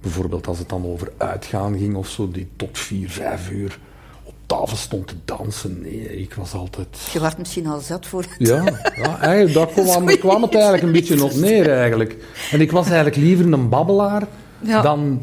bijvoorbeeld 0.00 0.46
als 0.46 0.58
het 0.58 0.68
dan 0.68 0.86
over 0.86 1.12
uitgaan 1.16 1.78
ging 1.78 1.94
of 1.96 2.08
zo, 2.08 2.30
die 2.30 2.48
tot 2.56 2.78
vier, 2.78 3.10
vijf 3.10 3.50
uur 3.50 3.78
op 4.24 4.34
tafel 4.46 4.76
stond 4.76 5.06
te 5.06 5.14
dansen. 5.24 5.80
Nee, 5.80 6.20
ik 6.20 6.34
was 6.34 6.52
altijd... 6.52 7.08
Je 7.12 7.20
werd 7.20 7.38
misschien 7.38 7.66
al 7.66 7.80
zat 7.80 8.06
voor 8.06 8.22
het... 8.22 8.48
Ja, 8.48 8.64
ja 8.96 9.20
eigenlijk, 9.20 9.54
daar 9.54 9.66
kwam, 9.84 10.06
kwam 10.06 10.42
het 10.42 10.54
eigenlijk 10.54 10.82
een 10.82 10.92
beetje 10.92 11.24
op 11.24 11.34
neer 11.34 11.70
eigenlijk. 11.70 12.16
En 12.50 12.60
ik 12.60 12.70
was 12.70 12.86
eigenlijk 12.86 13.16
liever 13.16 13.52
een 13.52 13.68
babbelaar 13.68 14.26
Ja. 14.60 14.82
dan 14.82 15.20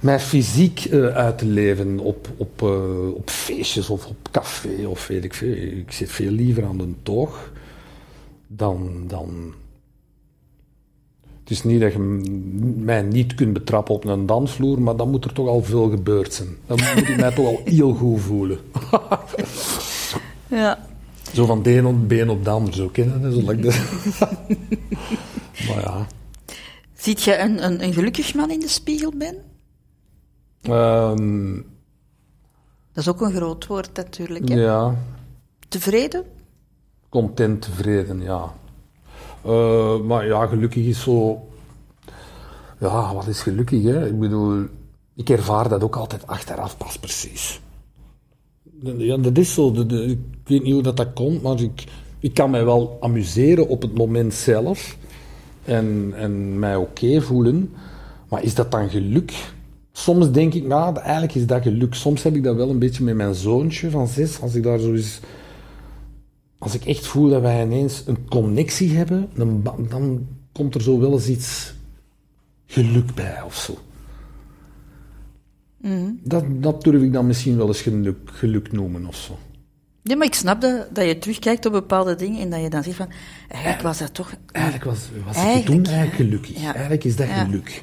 mij 0.00 0.20
fysiek 0.20 0.84
eh, 0.84 1.06
uit 1.06 1.38
te 1.38 1.46
leven 1.46 1.98
op, 1.98 2.28
op, 2.36 2.62
eh, 2.62 3.14
op 3.14 3.30
feestjes 3.30 3.90
of 3.90 4.06
op 4.06 4.28
café 4.30 4.86
of 4.86 5.06
weet 5.06 5.24
ik 5.24 5.34
veel. 5.34 5.54
Ik 5.54 5.92
zit 5.92 6.10
veel 6.10 6.30
liever 6.30 6.64
aan 6.64 6.78
de 6.78 6.94
toog 7.02 7.50
dan... 8.46 9.04
dan 9.06 9.54
het 11.42 11.50
is 11.50 11.62
niet 11.62 11.80
dat 11.80 11.92
je 11.92 11.98
mij 12.76 13.02
niet 13.02 13.34
kunt 13.34 13.52
betrappen 13.52 13.94
op 13.94 14.04
een 14.04 14.26
dansvloer, 14.26 14.80
maar 14.80 14.96
dan 14.96 15.10
moet 15.10 15.24
er 15.24 15.32
toch 15.32 15.48
al 15.48 15.62
veel 15.62 15.90
gebeurd 15.90 16.34
zijn. 16.34 16.48
Dan 16.66 16.78
moet 16.78 17.08
ik 17.08 17.16
mij 17.16 17.32
toch 17.34 17.46
al 17.46 17.60
heel 17.64 17.94
goed 17.94 18.20
voelen. 18.20 18.58
Ja. 20.48 20.86
Zo 21.32 21.46
van 21.46 21.62
de 21.62 21.76
een 21.76 21.86
op 21.86 22.08
been 22.08 22.30
op 22.30 22.44
de 22.44 22.50
ander, 22.50 22.74
zo 22.74 22.88
kennen. 22.88 23.32
Zo 23.32 23.56
dat. 23.56 23.62
maar 25.66 25.80
ja. 25.80 26.06
Ziet 26.94 27.22
je 27.22 27.38
een, 27.38 27.64
een, 27.64 27.82
een 27.82 27.92
gelukkig 27.92 28.34
man 28.34 28.50
in 28.50 28.60
de 28.60 28.68
spiegel, 28.68 29.12
Ben? 29.16 29.36
Ehm, 30.62 31.54
Dat 32.92 33.04
is 33.04 33.08
ook 33.08 33.20
een 33.20 33.32
groot 33.32 33.66
woord 33.66 33.96
natuurlijk. 33.96 34.48
Hè? 34.48 34.54
ja, 34.54 34.96
Tevreden? 35.68 36.24
content, 37.08 37.62
tevreden, 37.62 38.22
ja. 38.22 38.54
Eh, 39.44 40.00
maar 40.00 40.26
ja, 40.26 40.46
gelukkig 40.46 40.84
is 40.84 41.02
zo... 41.02 41.46
Ja, 42.80 43.14
wat 43.14 43.26
is 43.26 43.40
gelukkig, 43.40 43.82
hè? 43.82 44.06
Ik 44.06 44.18
bedoel, 44.18 44.64
ik 45.16 45.30
ervaar 45.30 45.68
dat 45.68 45.82
ook 45.82 45.96
altijd 45.96 46.26
achteraf 46.26 46.76
pas 46.76 46.98
precies. 46.98 47.60
Ja, 48.82 49.16
dat 49.16 49.38
is 49.38 49.54
zo. 49.54 49.72
Ik 49.72 50.18
weet 50.44 50.62
niet 50.62 50.72
hoe 50.72 50.82
dat, 50.82 50.96
dat 50.96 51.12
komt, 51.14 51.42
maar 51.42 51.60
ik, 51.60 51.84
ik 52.18 52.34
kan 52.34 52.50
mij 52.50 52.64
wel 52.64 52.96
amuseren 53.00 53.68
op 53.68 53.82
het 53.82 53.94
moment 53.94 54.34
zelf. 54.34 54.96
En, 55.64 56.12
en 56.16 56.58
mij 56.58 56.76
oké 56.76 57.20
voelen. 57.20 57.70
Maar 58.28 58.42
is 58.42 58.54
dat 58.54 58.70
dan 58.70 58.90
geluk? 58.90 59.52
Soms 59.92 60.30
denk 60.30 60.54
ik, 60.54 60.66
nou, 60.66 60.96
eigenlijk 60.98 61.34
is 61.34 61.46
dat 61.46 61.62
geluk. 61.62 61.94
Soms 61.94 62.22
heb 62.22 62.34
ik 62.34 62.42
dat 62.42 62.56
wel 62.56 62.70
een 62.70 62.78
beetje 62.78 63.04
met 63.04 63.14
mijn 63.14 63.34
zoontje 63.34 63.90
van 63.90 64.08
zes. 64.08 64.40
Als 64.40 64.54
ik 64.54 64.62
daar 64.62 64.78
zo 64.78 64.92
eens... 64.92 65.20
Als 66.62 66.74
ik 66.74 66.84
echt 66.84 67.06
voel 67.06 67.28
dat 67.28 67.40
wij 67.42 67.62
ineens 67.62 68.02
een 68.06 68.28
connectie 68.28 68.96
hebben, 68.96 69.28
ba- 69.62 69.76
dan 69.88 70.26
komt 70.52 70.74
er 70.74 70.82
zo 70.82 71.00
wel 71.00 71.12
eens 71.12 71.28
iets 71.28 71.74
geluk 72.66 73.14
bij 73.14 73.42
of 73.42 73.56
zo. 73.56 73.78
Dat, 76.22 76.44
dat 76.48 76.82
durf 76.82 77.02
ik 77.02 77.12
dan 77.12 77.26
misschien 77.26 77.56
wel 77.56 77.66
eens 77.66 77.80
geluk, 77.80 78.16
geluk 78.24 78.72
noemen 78.72 79.06
of 79.06 79.16
zo. 79.16 79.38
Ja, 80.02 80.16
maar 80.16 80.26
ik 80.26 80.34
snap 80.34 80.60
dat, 80.60 80.94
dat 80.94 81.06
je 81.06 81.18
terugkijkt 81.18 81.66
op 81.66 81.72
bepaalde 81.72 82.14
dingen 82.14 82.40
en 82.40 82.50
dat 82.50 82.60
je 82.62 82.70
dan 82.70 82.82
zegt 82.82 82.96
van... 82.96 83.08
Eigenlijk 83.48 83.82
was 83.82 83.98
dat 83.98 84.14
toch... 84.14 84.34
Eigenlijk 84.52 84.84
was, 84.84 85.08
was 85.24 85.36
ik 85.56 85.64
toen 85.64 85.84
eigenlijk 85.84 86.14
gelukkig. 86.14 86.60
Ja. 86.60 86.72
Eigenlijk 86.72 87.04
is 87.04 87.16
dat 87.16 87.28
geluk. 87.28 87.82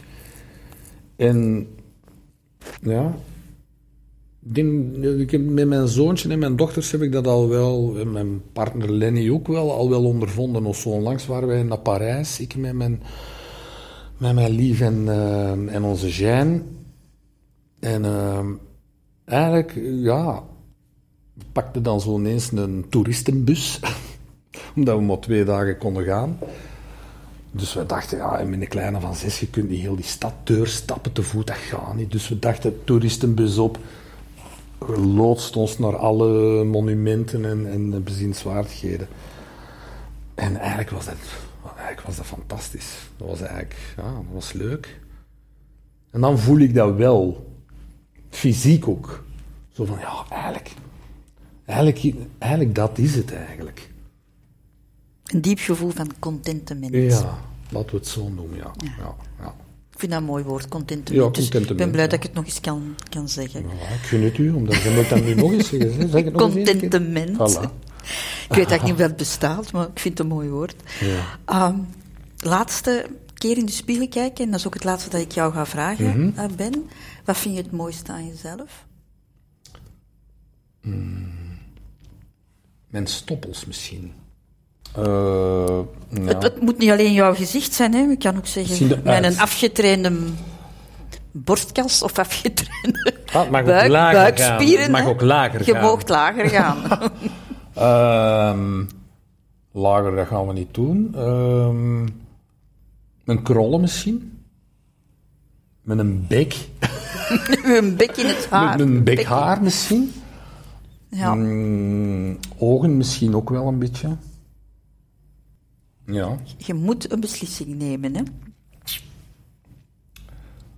En 1.15 1.67
ja, 2.81 3.15
ik 5.17 5.31
heb, 5.31 5.41
met 5.41 5.67
mijn 5.67 5.87
zoontje 5.87 6.29
en 6.29 6.39
mijn 6.39 6.55
dochters 6.55 6.91
heb 6.91 7.01
ik 7.01 7.11
dat 7.11 7.27
al 7.27 7.47
wel, 7.47 7.95
en 7.99 8.11
mijn 8.11 8.41
partner 8.53 8.91
Lenny 8.91 9.29
ook 9.29 9.47
wel, 9.47 9.73
al 9.73 9.89
wel 9.89 10.05
ondervonden. 10.05 10.65
Of 10.65 10.77
zo 10.77 10.89
onlangs 10.89 11.25
waren 11.25 11.47
wij 11.47 11.63
naar 11.63 11.79
Parijs, 11.79 12.39
ik 12.39 12.55
met 12.55 12.73
mijn, 12.73 13.01
met 14.17 14.35
mijn 14.35 14.51
lief 14.51 14.81
en, 14.81 15.03
eh, 15.07 15.75
en 15.75 15.83
onze 15.83 16.09
Jeanne. 16.09 16.61
En 17.79 18.05
eh, 18.05 18.45
eigenlijk, 19.25 19.73
ja, 20.03 20.43
we 21.33 21.45
pakten 21.51 21.83
dan 21.83 22.01
zo 22.01 22.17
ineens 22.17 22.51
een 22.51 22.85
toeristenbus, 22.89 23.79
omdat 24.75 24.97
we 24.97 25.03
maar 25.03 25.19
twee 25.19 25.43
dagen 25.43 25.77
konden 25.77 26.03
gaan. 26.03 26.37
Dus 27.51 27.73
we 27.73 27.85
dachten, 27.85 28.17
ja, 28.17 28.43
met 28.43 28.61
een 28.61 28.67
kleine 28.67 28.99
van 28.99 29.15
zes, 29.15 29.39
je 29.39 29.47
kunt 29.47 29.69
niet 29.69 29.79
heel 29.79 29.95
die 29.95 30.05
stad 30.05 30.33
doorstappen 30.43 31.11
te 31.11 31.23
voet, 31.23 31.47
dat 31.47 31.55
gaat 31.55 31.95
niet. 31.95 32.11
Dus 32.11 32.27
we 32.27 32.39
dachten, 32.39 32.83
toeristenbus 32.83 33.57
op, 33.57 33.79
loodst 34.87 35.55
ons 35.55 35.77
naar 35.77 35.97
alle 35.97 36.63
monumenten 36.63 37.45
en, 37.45 37.71
en 37.71 38.03
bezienswaardigheden. 38.03 39.07
En 40.35 40.55
eigenlijk 40.55 40.89
was 40.89 41.05
dat, 41.05 41.15
eigenlijk 41.63 42.01
was 42.01 42.15
dat 42.15 42.25
fantastisch. 42.25 43.09
Dat 43.17 43.27
was 43.27 43.41
eigenlijk, 43.41 43.93
ja, 43.97 44.13
dat 44.13 44.23
was 44.31 44.53
leuk. 44.53 44.99
En 46.11 46.21
dan 46.21 46.39
voel 46.39 46.57
ik 46.57 46.73
dat 46.73 46.95
wel, 46.95 47.47
fysiek 48.29 48.87
ook. 48.87 49.23
Zo 49.69 49.85
van, 49.85 49.99
ja, 49.99 50.25
eigenlijk, 50.29 50.71
eigenlijk, 51.65 52.15
eigenlijk 52.37 52.75
dat 52.75 52.97
is 52.97 53.15
het 53.15 53.33
eigenlijk. 53.33 53.91
Een 55.25 55.41
diep 55.41 55.59
gevoel 55.59 55.89
van 55.89 56.11
contentement. 56.19 56.93
Ja, 56.93 57.39
laten 57.69 57.91
we 57.91 57.97
het 57.97 58.07
zo 58.07 58.29
noemen, 58.29 58.57
ja. 58.57 58.71
ja. 58.97 59.15
ja, 59.39 59.55
vind 59.99 60.11
dat 60.11 60.21
een 60.21 60.27
mooi 60.27 60.43
woord, 60.43 60.67
contentement. 60.67 61.35
Ja, 61.35 61.41
Dus 61.41 61.49
ik 61.69 61.77
ben 61.77 61.91
blij 61.91 62.03
ja. 62.03 62.09
dat 62.09 62.13
ik 62.19 62.23
het 62.23 62.33
nog 62.33 62.45
eens 62.45 62.59
kan, 62.59 62.95
kan 63.09 63.29
zeggen. 63.29 63.61
Ja, 63.63 63.87
ik 63.93 63.99
gun 64.01 64.23
het 64.23 64.37
u, 64.37 64.51
omdat 64.51 64.81
je 64.81 64.89
moet 64.89 65.09
dat 65.09 65.23
nu 65.23 65.33
nog 65.35 65.51
eens 65.51 65.69
zeggen. 65.69 66.09
Zeg 66.09 66.23
het 66.23 66.33
nog 66.33 66.55
eens. 66.55 66.69
Contentement. 66.69 67.29
Voilà. 67.29 67.69
Ik 68.49 68.55
weet 68.55 68.67
eigenlijk 68.69 68.83
niet 68.83 68.91
of 68.93 68.97
dat 68.97 69.15
bestaat, 69.17 69.71
maar 69.71 69.87
ik 69.87 69.99
vind 69.99 70.17
het 70.17 70.27
een 70.27 70.33
mooi 70.33 70.49
woord. 70.49 70.75
Ja. 70.99 71.23
Ehm, 71.45 71.75
laatste 72.37 73.05
keer 73.33 73.57
in 73.57 73.65
de 73.65 73.71
spiegel 73.71 74.07
kijken, 74.07 74.45
en 74.45 74.51
dat 74.51 74.59
is 74.59 74.67
ook 74.67 74.73
het 74.73 74.83
laatste 74.83 75.09
dat 75.09 75.21
ik 75.21 75.31
jou 75.31 75.53
ga 75.53 75.65
vragen, 75.65 76.19
Mhm. 76.19 76.39
eh, 76.39 76.45
Ben. 76.55 76.89
Wat 77.25 77.37
vind 77.37 77.55
je 77.55 77.61
het 77.61 77.71
mooiste 77.71 78.11
aan 78.11 78.27
jezelf? 78.27 78.85
Mijn 82.87 83.07
stoppels 83.07 83.65
misschien. 83.65 84.13
Eh, 84.95 85.79
ja. 86.09 86.21
Het, 86.23 86.43
het 86.43 86.61
moet 86.61 86.77
niet 86.77 86.89
alleen 86.91 87.13
jouw 87.13 87.35
gezicht 87.35 87.73
zijn, 87.73 87.93
hè. 87.93 87.99
Ik 88.11 88.19
kan 88.19 88.37
ook 88.37 88.47
zeggen, 88.47 88.87
met 88.87 89.05
uit. 89.07 89.25
een 89.25 89.39
afgetrainde 89.39 90.11
borstkas 91.31 92.03
of 92.03 92.19
afgetrainde 92.19 93.13
Ah, 93.33 93.49
mag 93.49 93.61
ook 93.61 93.87
lager 93.87 94.13
buikspieren. 94.21 94.81
gaan. 94.83 94.91
Mag 94.91 95.05
ook 95.07 95.21
lager 95.21 95.65
Je 95.65 95.71
gaan. 95.73 95.81
moogt 95.81 96.09
lager 96.09 96.49
gaan. 96.49 96.77
Ehm, 97.73 98.83
lager, 99.71 100.15
dat 100.15 100.27
gaan 100.27 100.47
we 100.47 100.53
niet 100.53 100.73
doen. 100.73 101.11
Ehm, 101.15 102.01
een 103.25 103.43
krollen 103.43 103.81
misschien. 103.81 104.43
Met 105.81 105.99
een 105.99 106.25
bek. 106.27 106.55
een 107.63 107.95
bek 107.95 108.17
in 108.17 108.25
het 108.25 108.47
haar. 108.51 108.77
Met 108.77 108.79
een 108.87 109.03
Bek 109.03 109.15
bek 109.15 109.19
in- 109.19 109.25
haar 109.31 109.61
misschien. 109.63 110.13
Ja. 111.09 111.33
Mm, 111.35 112.37
ogen 112.57 112.97
misschien 112.97 113.35
ook 113.35 113.49
wel 113.49 113.67
een 113.67 113.79
beetje. 113.79 114.07
Ja. 116.11 116.37
Je 116.57 116.73
moet 116.73 117.11
een 117.11 117.19
beslissing 117.19 117.75
nemen, 117.75 118.15
hè. 118.15 118.21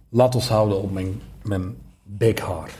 Laat 0.09 0.35
ons 0.35 0.47
houden 0.47 0.81
op 0.81 0.91
mijn, 0.91 1.21
mijn 1.43 1.75
bekhaar. 2.03 2.71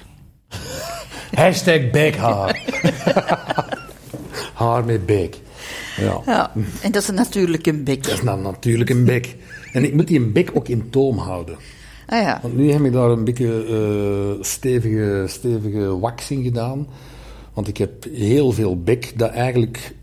Hashtag 1.42 1.90
bekhaar. 1.90 2.62
Haar 4.54 4.86
met 4.86 5.06
bek. 5.06 5.40
Ja. 5.98 6.22
Ja, 6.26 6.52
en 6.82 6.92
dat 6.92 7.02
is 7.02 7.10
natuurlijk 7.10 7.68
een 7.68 7.84
bek. 7.84 8.04
Dat 8.04 8.14
is 8.14 8.22
nou 8.22 8.42
natuurlijk 8.42 8.90
een 8.90 9.06
bek. 9.06 9.36
En 9.74 9.84
ik 9.84 9.94
moet 9.94 10.08
die 10.08 10.20
een 10.20 10.32
bek 10.32 10.50
ook 10.54 10.68
in 10.68 10.90
toom 10.90 11.18
houden. 11.18 11.58
Ah 12.08 12.22
ja. 12.22 12.40
Want 12.42 12.56
nu 12.56 12.72
heb 12.72 12.82
ik 12.82 12.92
daar 12.92 13.10
een 13.10 13.24
beetje 13.24 13.66
eh, 13.66 14.44
stevige, 14.44 15.26
stevige 15.28 16.00
waxing 16.00 16.44
gedaan. 16.44 16.88
Want 17.54 17.68
ik 17.68 17.78
heb 17.78 18.04
heel 18.04 18.52
veel 18.52 18.82
bek 18.82 19.14
dat 19.16 19.30
eigenlijk 19.30 19.96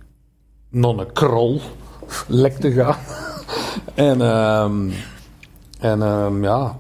naar 0.70 0.98
een 0.98 1.12
krol 1.12 1.60
lekt 2.26 2.60
te 2.60 2.72
gaan. 2.72 2.96
en 3.94 4.20
ehm, 4.20 4.90
en 5.80 6.02
ehm, 6.02 6.42
ja, 6.42 6.78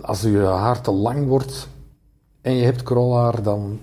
als 0.00 0.20
je 0.20 0.38
haar 0.38 0.80
te 0.80 0.90
lang 0.90 1.26
wordt 1.26 1.68
en 2.40 2.54
je 2.54 2.64
hebt 2.64 2.82
krolhaar, 2.82 3.42
dan 3.42 3.80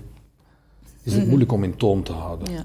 is 1.02 1.12
het 1.14 1.26
moeilijk 1.26 1.52
om 1.52 1.64
in 1.64 1.76
toom 1.76 2.02
te 2.04 2.12
houden. 2.12 2.52
ja. 2.52 2.62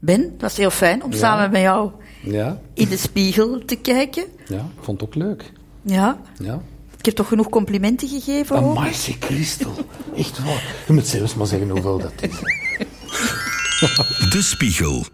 Ben, 0.00 0.20
het 0.20 0.40
was 0.40 0.56
heel 0.56 0.70
fijn 0.70 1.04
om 1.04 1.12
samen 1.12 1.50
met 1.50 1.60
jou 1.60 1.90
Ja, 2.22 2.60
in 2.74 2.88
de 2.88 2.96
spiegel 2.96 3.64
te 3.64 3.76
kijken. 3.76 4.24
ja, 4.46 4.56
ik 4.58 4.80
vond 4.82 5.00
het 5.00 5.08
ook 5.08 5.14
leuk. 5.14 5.52
Ja, 5.82 6.20
Ja. 6.38 6.60
ik 6.98 7.04
heb 7.04 7.14
toch 7.14 7.28
genoeg 7.28 7.48
complimenten 7.48 8.08
gegeven? 8.08 8.56
Amai, 8.56 8.92
Christel. 8.92 9.72
Echt 10.16 10.44
waar. 10.44 10.74
Je 10.86 10.92
moet 10.92 11.06
zelfs 11.06 11.34
maar 11.34 11.46
zeggen 11.46 11.68
hoeveel 11.70 11.98
dat 11.98 12.12
is. 12.20 12.36
De 14.30 14.38
Spiegel. 14.42 15.04